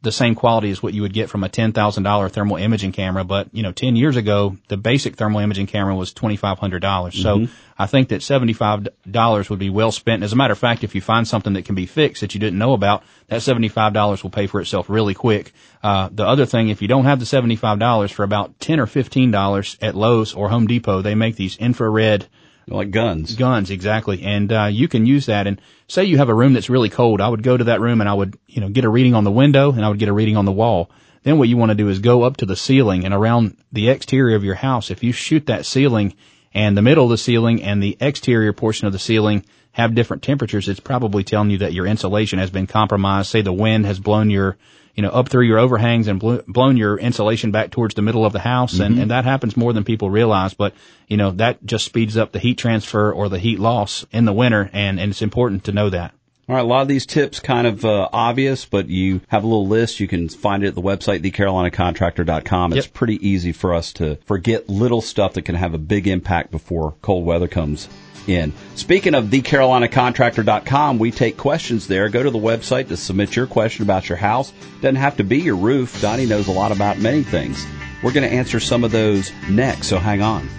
the 0.04 0.12
same 0.12 0.36
quality 0.36 0.70
as 0.70 0.84
what 0.84 0.94
you 0.94 1.02
would 1.02 1.14
get 1.14 1.30
from 1.30 1.46
a 1.46 1.50
$10,000 1.50 2.32
thermal 2.32 2.58
imaging 2.58 2.92
camera. 2.92 3.24
But, 3.24 3.48
you 3.54 3.64
know, 3.64 3.72
10 3.72 3.96
years 3.96 4.18
ago, 4.18 4.58
the 4.68 4.76
basic 4.76 5.16
thermal 5.16 5.40
imaging 5.40 5.68
camera 5.68 5.96
was 5.96 6.14
$2,500. 6.14 6.60
Mm-hmm. 6.60 7.22
So 7.22 7.48
I 7.80 7.88
think 7.88 8.10
that 8.10 8.20
$75 8.20 9.50
would 9.50 9.60
be 9.60 9.70
well 9.70 9.94
spent. 9.94 10.22
As 10.24 10.34
a 10.34 10.36
matter 10.36 10.52
of 10.52 10.60
fact, 10.60 10.84
if 10.84 10.94
you 10.94 11.00
find 11.00 11.26
something 11.26 11.54
that 11.54 11.64
can 11.64 11.76
be 11.76 11.86
fixed 11.86 12.20
that 12.20 12.34
you 12.34 12.40
didn't 12.42 12.60
know 12.60 12.74
about, 12.74 13.04
that 13.30 13.40
$75 13.40 14.24
will 14.24 14.30
pay 14.30 14.46
for 14.46 14.60
itself 14.60 14.90
really 14.90 15.14
quick. 15.14 15.54
Uh, 15.82 16.10
the 16.12 16.28
other 16.28 16.46
thing, 16.46 16.68
if 16.68 16.82
you 16.82 16.90
don't 16.90 17.06
have 17.06 17.20
the 17.20 17.26
$75 17.26 18.12
for 18.12 18.24
about 18.24 18.60
10 18.60 18.82
or 18.82 18.86
$15 18.86 19.78
at 19.82 19.96
Lowe's 19.96 20.34
or 20.34 20.50
Home 20.50 20.68
Depot, 20.68 21.02
they 21.02 21.16
make 21.16 21.38
these 21.38 21.56
infrared 21.58 22.28
like 22.68 22.92
guns. 22.92 23.36
Guns, 23.36 23.70
exactly. 23.70 24.24
And, 24.24 24.52
uh, 24.52 24.66
you 24.66 24.88
can 24.88 25.06
use 25.06 25.26
that. 25.28 25.48
And 25.48 25.60
say 25.88 26.06
you 26.06 26.18
have 26.18 26.30
a 26.30 26.34
room 26.34 26.54
that's 26.54 26.70
really 26.70 26.90
cold. 26.90 27.22
I 27.22 27.28
would 27.28 27.44
go 27.44 27.58
to 27.58 27.66
that 27.66 27.82
room 27.82 28.02
and 28.02 28.10
I 28.10 28.14
would, 28.14 28.38
you 28.48 28.62
know, 28.62 28.70
get 28.70 28.86
a 28.86 28.90
reading 28.90 29.16
on 29.16 29.24
the 29.24 29.32
window 29.32 29.72
and 29.72 29.84
I 29.84 29.90
would 29.90 30.00
get 30.00 30.10
a 30.10 30.14
reading 30.14 30.38
on 30.38 30.46
the 30.46 30.52
wall. 30.52 30.90
Then 31.24 31.38
what 31.38 31.48
you 31.50 31.58
want 31.58 31.70
to 31.70 31.76
do 31.76 31.90
is 31.90 32.00
go 32.00 32.24
up 32.24 32.38
to 32.38 32.46
the 32.46 32.56
ceiling 32.56 33.06
and 33.06 33.14
around 33.14 33.58
the 33.72 33.90
exterior 33.90 34.36
of 34.36 34.44
your 34.44 34.56
house. 34.56 34.92
If 34.92 35.04
you 35.04 35.12
shoot 35.12 35.46
that 35.48 35.66
ceiling 35.66 36.16
and 36.54 36.78
the 36.78 36.82
middle 36.82 37.06
of 37.06 37.10
the 37.10 37.18
ceiling 37.18 37.64
and 37.64 37.82
the 37.82 37.98
exterior 38.00 38.54
portion 38.54 38.88
of 38.88 38.94
the 38.94 39.00
ceiling 39.00 39.46
have 39.72 39.96
different 39.96 40.22
temperatures, 40.22 40.68
it's 40.68 40.80
probably 40.80 41.24
telling 41.24 41.50
you 41.50 41.60
that 41.60 41.74
your 41.74 41.88
insulation 41.88 42.40
has 42.40 42.52
been 42.52 42.68
compromised. 42.68 43.30
Say 43.30 43.42
the 43.42 43.54
wind 43.54 43.86
has 43.86 44.00
blown 44.00 44.30
your 44.30 44.58
you 44.94 45.02
know, 45.02 45.10
up 45.10 45.30
through 45.30 45.46
your 45.46 45.60
overhangs 45.60 46.08
and 46.08 46.20
blown 46.20 46.78
your 46.78 46.98
insulation 46.98 47.52
back 47.52 47.72
towards 47.72 47.96
the 47.96 48.02
middle 48.02 48.26
of 48.26 48.34
the 48.34 48.40
house. 48.40 48.76
Mm-hmm. 48.76 48.84
And, 48.84 49.00
and 49.00 49.12
that 49.12 49.26
happens 49.26 49.58
more 49.58 49.74
than 49.74 49.84
people 49.84 50.10
realize. 50.10 50.54
But, 50.54 50.74
you 51.08 51.18
know, 51.18 51.32
that 51.32 51.66
just 51.66 51.86
speeds 51.86 52.16
up 52.16 52.32
the 52.32 52.40
heat 52.40 52.58
transfer 52.58 53.12
or 53.12 53.30
the 53.30 53.40
heat 53.40 53.60
loss 53.60 54.06
in 54.12 54.26
the 54.26 54.34
winter. 54.34 54.70
And, 54.72 55.00
and 55.00 55.12
it's 55.12 55.22
important 55.22 55.64
to 55.66 55.72
know 55.72 55.90
that. 55.90 56.14
All 56.50 56.56
right, 56.56 56.62
a 56.62 56.68
lot 56.68 56.82
of 56.82 56.90
these 56.90 57.06
tips 57.06 57.40
kind 57.40 57.66
of 57.66 57.86
uh, 57.86 58.10
obvious, 58.12 58.66
but 58.66 58.90
you 58.90 59.22
have 59.30 59.46
a 59.46 59.48
little 59.48 59.66
list. 59.66 60.02
You 60.02 60.10
can 60.10 60.28
find 60.28 60.62
it 60.62 60.68
at 60.68 60.76
the 60.76 60.82
website, 60.82 61.20
thecarolinacontractor.com. 61.22 62.74
It's 62.74 62.88
yep. 62.88 62.94
pretty 62.94 63.26
easy 63.26 63.54
for 63.54 63.74
us 63.74 63.94
to 63.94 64.18
forget 64.26 64.68
little 64.68 65.00
stuff 65.00 65.34
that 65.34 65.44
can 65.44 65.56
have 65.56 65.74
a 65.74 65.78
big 65.78 66.06
impact 66.06 66.52
before 66.52 66.96
cold 67.02 67.26
weather 67.26 67.48
comes 67.48 67.88
in. 68.28 68.52
Speaking 68.76 69.16
of 69.16 69.28
thecarolinacontractor.com, 69.28 71.00
we 71.00 71.12
take 71.12 71.38
questions 71.38 71.88
there. 71.88 72.10
Go 72.10 72.24
to 72.24 72.30
the 72.30 72.38
website 72.38 72.90
to 72.90 72.98
submit 72.98 73.38
your 73.38 73.48
question 73.48 73.84
about 73.84 74.10
your 74.10 74.18
house. 74.18 74.52
Doesn't 74.82 74.98
have 74.98 75.16
to 75.18 75.24
be 75.24 75.40
your 75.40 75.56
roof. 75.56 76.02
Donnie 76.02 76.26
knows 76.26 76.50
a 76.50 76.52
lot 76.52 76.74
about 76.74 77.00
many 77.00 77.24
things. 77.24 77.66
We're 78.04 78.12
going 78.12 78.30
to 78.30 78.36
answer 78.36 78.60
some 78.60 78.84
of 78.84 78.92
those 78.92 79.32
next, 79.50 79.88
so 79.88 79.98
hang 79.98 80.22
on. 80.22 80.50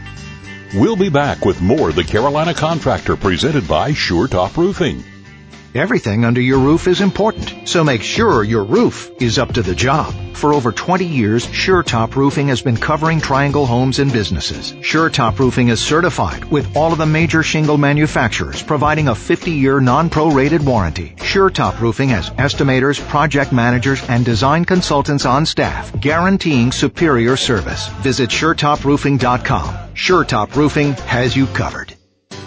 We'll 0.75 0.97
be 0.97 1.11
back 1.11 1.45
with 1.45 1.61
more 1.61 1.93
The 1.93 2.05
Carolina 2.05 2.55
Contractor 2.55 3.17
presented 3.17 3.69
by 3.69 3.93
Sure 3.93 4.26
Top 4.26 4.57
Roofing. 4.57 5.05
Everything 5.75 6.25
under 6.25 6.40
your 6.40 6.61
roof 6.61 6.87
is 6.87 7.00
important, 7.00 7.69
so 7.69 7.83
make 7.83 8.00
sure 8.00 8.45
your 8.45 8.62
roof 8.62 9.11
is 9.21 9.40
up 9.40 9.54
to 9.54 9.61
the 9.61 9.75
job. 9.75 10.14
For 10.33 10.54
over 10.54 10.71
20 10.71 11.04
years, 11.04 11.49
SureTop 11.49 12.14
Roofing 12.14 12.47
has 12.47 12.62
been 12.62 12.76
covering 12.76 13.21
Triangle 13.21 13.66
homes 13.66 13.99
and 13.99 14.12
businesses. 14.12 14.73
SureTop 14.75 15.37
Roofing 15.40 15.71
is 15.71 15.81
certified 15.81 16.45
with 16.45 16.76
all 16.76 16.93
of 16.93 16.99
the 16.99 17.07
major 17.07 17.43
shingle 17.43 17.76
manufacturers, 17.76 18.62
providing 18.62 19.09
a 19.09 19.14
50-year 19.14 19.81
non-prorated 19.81 20.64
warranty. 20.64 21.16
SureTop 21.16 21.81
Roofing 21.81 22.11
has 22.11 22.31
estimators, 22.31 23.00
project 23.09 23.50
managers, 23.52 24.00
and 24.09 24.25
design 24.25 24.64
consultants 24.64 25.26
on 25.26 25.45
staff, 25.45 25.90
guaranteeing 26.00 26.71
superior 26.71 27.37
service. 27.37 27.88
Visit 28.04 28.31
SureTopRoofing.com. 28.31 29.75
SureTop 29.97 30.54
Roofing 30.54 30.93
has 30.93 31.35
you 31.35 31.48
covered. 31.48 31.96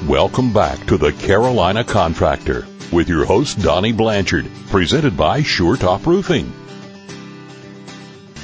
Welcome 0.05 0.53
back 0.53 0.86
to 0.86 0.97
the 0.97 1.12
Carolina 1.12 1.83
Contractor 1.83 2.67
with 2.91 3.10
your 3.10 3.25
host, 3.25 3.60
Donnie 3.62 3.91
Blanchard, 3.91 4.47
presented 4.69 5.17
by 5.17 5.41
Sure 5.41 5.75
Top 5.75 6.05
Roofing. 6.05 6.53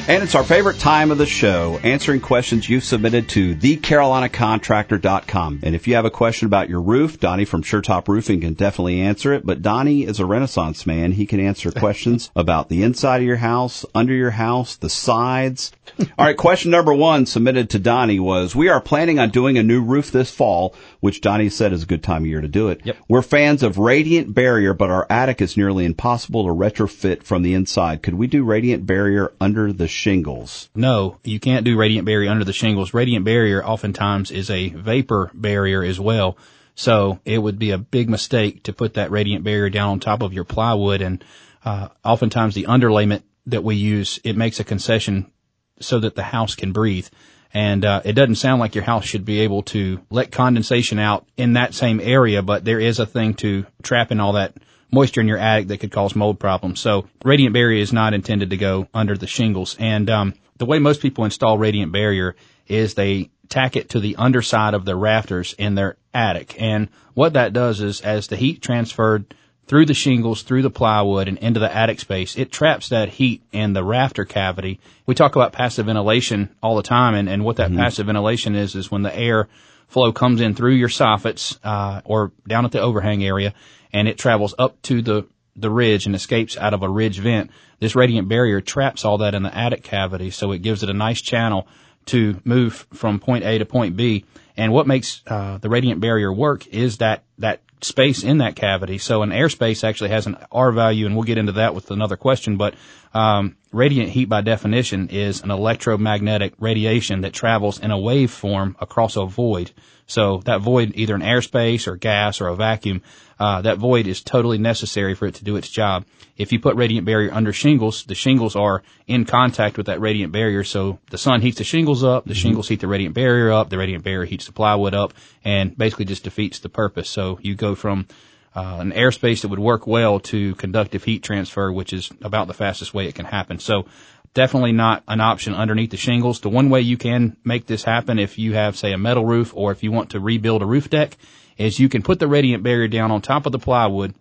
And 0.05 0.21
it's 0.21 0.35
our 0.35 0.43
favorite 0.43 0.79
time 0.79 1.11
of 1.11 1.17
the 1.17 1.25
show, 1.25 1.79
answering 1.81 2.19
questions 2.19 2.67
you've 2.67 2.83
submitted 2.83 3.29
to 3.29 3.55
thecarolinacontractor.com. 3.55 5.61
And 5.63 5.75
if 5.75 5.87
you 5.87 5.95
have 5.95 6.03
a 6.03 6.11
question 6.11 6.45
about 6.45 6.69
your 6.69 6.81
roof, 6.81 7.21
Donnie 7.21 7.45
from 7.45 7.63
SureTop 7.63 8.09
Roofing 8.09 8.41
can 8.41 8.53
definitely 8.53 8.99
answer 8.99 9.31
it. 9.31 9.45
But 9.45 9.61
Donnie 9.61 10.03
is 10.03 10.19
a 10.19 10.25
renaissance 10.25 10.85
man. 10.85 11.13
He 11.13 11.25
can 11.25 11.39
answer 11.39 11.71
questions 11.79 12.31
about 12.35 12.67
the 12.67 12.83
inside 12.83 13.21
of 13.21 13.27
your 13.27 13.37
house, 13.37 13.85
under 13.95 14.13
your 14.13 14.31
house, 14.31 14.75
the 14.75 14.89
sides. 14.89 15.71
All 16.17 16.25
right, 16.25 16.35
question 16.35 16.71
number 16.71 16.93
one 16.93 17.25
submitted 17.25 17.69
to 17.69 17.79
Donnie 17.79 18.19
was, 18.19 18.53
we 18.53 18.67
are 18.67 18.81
planning 18.81 19.19
on 19.19 19.29
doing 19.29 19.57
a 19.57 19.63
new 19.63 19.81
roof 19.81 20.11
this 20.11 20.31
fall, 20.31 20.75
which 20.99 21.21
Donnie 21.21 21.47
said 21.47 21.71
is 21.71 21.83
a 21.83 21.87
good 21.87 22.03
time 22.03 22.23
of 22.23 22.27
year 22.27 22.41
to 22.41 22.49
do 22.49 22.67
it. 22.67 22.81
Yep. 22.83 22.97
We're 23.07 23.21
fans 23.21 23.63
of 23.63 23.77
radiant 23.77 24.33
barrier, 24.33 24.73
but 24.73 24.89
our 24.89 25.07
attic 25.09 25.41
is 25.41 25.55
nearly 25.55 25.85
impossible 25.85 26.45
to 26.45 26.51
retrofit 26.51 27.23
from 27.23 27.43
the 27.43 27.53
inside. 27.53 28.03
Could 28.03 28.15
we 28.15 28.27
do 28.27 28.43
radiant 28.43 28.85
barrier 28.85 29.31
under 29.39 29.71
the 29.71 29.92
shingles? 29.93 30.69
No, 30.75 31.19
you 31.23 31.39
can't 31.39 31.65
do 31.65 31.77
radiant 31.77 32.06
barrier 32.06 32.29
under 32.29 32.45
the 32.45 32.53
shingles. 32.53 32.93
Radiant 32.93 33.25
barrier 33.25 33.63
oftentimes 33.63 34.32
is 34.32 34.49
a 34.49 34.69
vapor 34.69 35.32
barrier 35.34 35.84
as 35.84 35.99
well. 35.99 36.38
So 36.75 37.19
it 37.23 37.38
would 37.38 37.60
be 37.60 37.71
a 37.71 37.77
big 37.77 38.10
mistake 38.10 38.63
to 38.63 38.73
put 38.73 38.95
that 38.95 39.12
radiant 39.12 39.43
barrier 39.43 39.69
down 39.69 39.91
on 39.91 39.99
top 39.99 40.21
of 40.21 40.34
your 40.34 40.43
plywood 40.43 41.01
and 41.01 41.23
uh, 41.63 41.89
oftentimes 42.03 42.56
the 42.56 42.65
underlayment 42.65 43.23
that 43.45 43.63
we 43.63 43.75
use, 43.75 44.19
it 44.23 44.36
makes 44.36 44.60
a 44.60 44.63
concession 44.63 45.32
so 45.79 45.99
that 45.99 46.15
the 46.15 46.23
house 46.23 46.56
can 46.56 46.71
breathe. 46.71 47.08
And 47.53 47.86
uh, 47.86 48.01
it 48.03 48.13
doesn't 48.13 48.36
sound 48.36 48.60
like 48.60 48.73
your 48.73 48.84
house 48.84 49.06
should 49.06 49.25
be 49.25 49.41
able 49.41 49.62
to 49.63 50.01
let 50.10 50.32
condensation 50.32 50.97
out 50.97 51.27
in 51.38 51.53
that 51.53 51.75
same 51.75 51.99
area, 51.99 52.41
but 52.41 52.65
there 52.65 52.79
is 52.79 52.99
a 52.99 53.06
thing 53.06 53.36
to 53.36 53.65
trapping 53.84 54.19
all 54.19 54.34
that 54.34 54.56
moisture 54.93 55.21
in 55.21 55.27
your 55.27 55.38
attic 55.38 55.67
that 55.67 55.79
could 55.79 55.91
cause 55.91 56.15
mold 56.15 56.39
problems. 56.39 56.79
So 56.79 57.08
radiant 57.25 57.53
barrier 57.53 57.82
is 57.82 57.91
not 57.91 58.13
intended 58.13 58.51
to 58.51 58.58
go 58.58 58.88
under 58.93 59.17
the 59.17 59.27
shingles. 59.27 59.75
And 59.79 60.10
um, 60.10 60.34
the 60.58 60.65
way 60.65 60.79
most 60.79 61.01
people 61.01 61.25
install 61.25 61.58
radiant 61.58 61.91
barrier 61.91 62.36
is 62.67 62.93
they 62.93 63.29
tack 63.49 63.75
it 63.75 63.89
to 63.89 63.99
the 63.99 64.15
underside 64.15 64.73
of 64.73 64.86
the 64.86 64.95
rafters 64.95 65.53
in 65.58 65.75
their 65.75 65.97
attic. 66.13 66.56
And 66.60 66.89
what 67.13 67.34
that 67.34 67.53
does 67.53 67.82
is 67.82 68.01
as 68.01 68.27
the 68.27 68.36
heat 68.36 68.62
transferred 68.62 69.34
through 69.65 69.86
the 69.86 69.93
shingles, 69.93 70.43
through 70.43 70.62
the 70.62 70.69
plywood, 70.69 71.27
and 71.27 71.38
into 71.38 71.60
the 71.60 71.73
attic 71.73 71.99
space, 71.99 72.38
it 72.38 72.51
traps 72.51 72.89
that 72.89 73.10
heat 73.10 73.41
in 73.51 73.73
the 73.73 73.84
rafter 73.84 74.25
cavity. 74.25 74.79
We 75.06 75.15
talk 75.15 75.36
about 75.36 75.53
passive 75.53 75.86
ventilation 75.86 76.49
all 76.62 76.75
the 76.75 76.84
time, 76.84 77.15
and, 77.15 77.29
and 77.29 77.45
what 77.45 77.56
that 77.58 77.69
mm-hmm. 77.69 77.79
passive 77.79 78.08
ventilation 78.08 78.56
is, 78.56 78.75
is 78.75 78.91
when 78.91 79.03
the 79.03 79.17
air 79.17 79.47
flow 79.93 80.12
comes 80.12 80.41
in 80.41 80.56
through 80.56 80.73
your 80.73 80.89
soffits, 80.89 81.58
uh, 81.63 82.01
or 82.03 82.32
down 82.47 82.65
at 82.65 82.71
the 82.71 82.82
overhang 82.82 83.23
area, 83.23 83.53
and 83.93 84.08
it 84.08 84.17
travels 84.17 84.56
up 84.58 84.82
to 84.82 85.01
the, 85.01 85.27
the 85.56 85.69
ridge 85.69 86.08
and 86.08 86.15
escapes 86.15 86.58
out 86.58 86.73
of 86.73 86.82
a 86.82 86.89
ridge 86.89 87.19
vent. 87.19 87.51
This 87.79 87.95
radiant 87.95 88.27
barrier 88.27 88.60
traps 88.60 89.06
all 89.06 89.19
that 89.19 89.36
in 89.36 89.43
the 89.43 89.56
attic 89.56 89.84
cavity, 89.84 90.32
so 90.32 90.51
it 90.51 90.63
gives 90.63 90.84
it 90.84 90.89
a 90.89 90.93
nice 90.93 91.21
channel 91.21 91.67
to 92.08 92.41
move 92.43 92.88
from 92.91 93.19
point 93.19 93.45
A 93.45 93.60
to 93.60 93.65
point 93.65 93.95
B. 93.95 94.25
And 94.58 94.73
what 94.73 94.88
makes 94.88 95.21
uh, 95.27 95.58
the 95.60 95.69
radiant 95.69 96.01
barrier 96.01 96.34
work 96.34 96.67
is 96.67 96.97
that 96.97 97.23
that 97.38 97.62
space 97.82 98.23
in 98.23 98.39
that 98.39 98.56
cavity. 98.56 98.97
So 98.97 99.21
an 99.23 99.29
airspace 99.29 99.84
actually 99.84 100.10
has 100.10 100.25
an 100.25 100.38
R 100.51 100.71
value, 100.71 101.06
and 101.06 101.15
we'll 101.15 101.23
get 101.23 101.38
into 101.38 101.53
that 101.53 101.75
with 101.75 101.91
another 101.91 102.17
question. 102.17 102.58
But 102.58 102.75
um, 103.13 103.56
radiant 103.71 104.10
heat, 104.10 104.26
by 104.26 104.41
definition, 104.41 105.10
is 105.10 105.41
an 105.41 105.52
electromagnetic 105.52 106.54
radiation 106.60 107.21
that 107.21 107.34
travels 107.34 107.80
in 107.80 107.91
a 107.91 107.99
wave 107.99 108.32
form 108.32 108.76
across 108.80 109.15
a 109.15 109.26
void. 109.26 109.71
So 110.06 110.39
that 110.45 110.62
void, 110.62 110.93
either 110.95 111.15
an 111.15 111.21
airspace 111.21 111.88
or 111.88 111.95
gas 111.95 112.41
or 112.41 112.47
a 112.47 112.56
vacuum, 112.56 113.02
uh, 113.39 113.62
that 113.62 113.78
void 113.78 114.08
is 114.08 114.21
totally 114.21 114.58
necessary 114.58 115.15
for 115.15 115.28
it 115.28 115.36
to 115.36 115.43
do 115.43 115.56
its 115.56 115.69
job. 115.69 116.06
If 116.38 116.52
you 116.52 116.60
put 116.60 116.76
radiant 116.76 117.06
barrier 117.06 117.32
under 117.34 117.54
shingles, 117.54 118.04
the 118.04 118.15
shingles 118.15 118.56
are 118.56 118.84
in 119.08 119.26
contact 119.26 119.78
with 119.78 119.86
that 119.86 120.02
radiant 120.02 120.32
barrier. 120.32 120.63
So 120.63 120.99
the 121.10 121.17
sun 121.17 121.41
heats 121.41 121.58
the 121.58 121.63
shingles 121.63 122.04
up, 122.04 122.26
the 122.26 122.34
mm-hmm. 122.34 122.41
shingles 122.41 122.67
heat 122.67 122.80
the 122.80 122.88
radiant 122.88 123.15
barrier 123.15 123.52
up, 123.52 123.69
the 123.69 123.78
radiant 123.78 124.04
barrier 124.04 124.26
heats 124.26 124.45
the 124.45 124.52
plywood 124.52 124.93
up, 124.93 125.13
and 125.43 125.78
basically 125.78 126.06
just 126.06 126.23
defeats 126.23 126.60
the 126.60 126.69
purpose. 126.69 127.10
So 127.10 127.39
you 127.41 127.56
go 127.56 127.76
from 127.76 128.08
uh, 128.55 128.77
an 128.79 128.91
airspace 128.91 129.41
that 129.41 129.47
would 129.47 129.59
work 129.59 129.87
well 129.87 130.19
to 130.19 130.55
conductive 130.55 131.03
heat 131.03 131.23
transfer, 131.23 131.71
which 131.71 131.93
is 131.93 132.11
about 132.21 132.47
the 132.47 132.53
fastest 132.53 132.93
way 132.93 133.07
it 133.07 133.15
can 133.15 133.25
happen. 133.25 133.59
So 133.59 133.85
definitely 134.33 134.71
not 134.71 135.03
an 135.07 135.21
option 135.21 135.53
underneath 135.53 135.91
the 135.91 135.97
shingles. 135.97 136.39
The 136.39 136.49
one 136.49 136.69
way 136.69 136.81
you 136.81 136.97
can 136.97 137.37
make 137.43 137.65
this 137.65 137.83
happen 137.83 138.19
if 138.19 138.37
you 138.37 138.53
have, 138.53 138.77
say, 138.77 138.93
a 138.93 138.97
metal 138.97 139.25
roof 139.25 139.53
or 139.55 139.71
if 139.71 139.83
you 139.83 139.91
want 139.91 140.11
to 140.11 140.19
rebuild 140.19 140.61
a 140.61 140.67
roof 140.67 140.89
deck 140.89 141.17
is 141.57 141.79
you 141.79 141.89
can 141.89 142.01
put 142.01 142.19
the 142.19 142.27
radiant 142.27 142.63
barrier 142.63 142.87
down 142.87 143.11
on 143.11 143.21
top 143.21 143.45
of 143.45 143.51
the 143.51 143.59
plywood. 143.59 144.13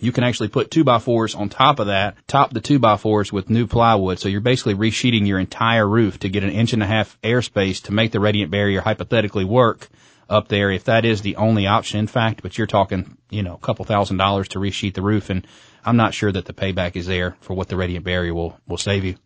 You 0.00 0.12
can 0.12 0.24
actually 0.24 0.48
put 0.48 0.70
two 0.70 0.82
by 0.82 0.98
fours 0.98 1.34
on 1.34 1.48
top 1.48 1.78
of 1.78 1.86
that, 1.86 2.16
top 2.26 2.52
the 2.52 2.60
two 2.60 2.78
by 2.78 2.96
fours 2.96 3.32
with 3.32 3.48
new 3.48 3.66
plywood. 3.66 4.18
So 4.18 4.28
you're 4.28 4.40
basically 4.40 4.74
resheeting 4.74 5.26
your 5.26 5.38
entire 5.38 5.88
roof 5.88 6.18
to 6.20 6.28
get 6.28 6.42
an 6.42 6.50
inch 6.50 6.72
and 6.72 6.82
a 6.82 6.86
half 6.86 7.16
airspace 7.22 7.82
to 7.84 7.92
make 7.92 8.10
the 8.10 8.20
radiant 8.20 8.50
barrier 8.50 8.80
hypothetically 8.80 9.44
work 9.44 9.88
up 10.28 10.48
there 10.48 10.70
if 10.70 10.84
that 10.84 11.04
is 11.04 11.22
the 11.22 11.36
only 11.36 11.66
option 11.66 12.00
in 12.00 12.06
fact, 12.06 12.42
but 12.42 12.56
you're 12.56 12.66
talking, 12.66 13.16
you 13.30 13.42
know, 13.42 13.54
a 13.54 13.58
couple 13.58 13.84
thousand 13.84 14.16
dollars 14.16 14.48
to 14.48 14.58
resheet 14.58 14.94
the 14.94 15.02
roof 15.02 15.30
and 15.30 15.46
I'm 15.84 15.96
not 15.96 16.14
sure 16.14 16.32
that 16.32 16.46
the 16.46 16.54
payback 16.54 16.96
is 16.96 17.06
there 17.06 17.36
for 17.40 17.54
what 17.54 17.68
the 17.68 17.76
radiant 17.76 18.04
barrier 18.04 18.34
will, 18.34 18.58
will 18.66 18.78
save 18.78 19.04
you. 19.04 19.16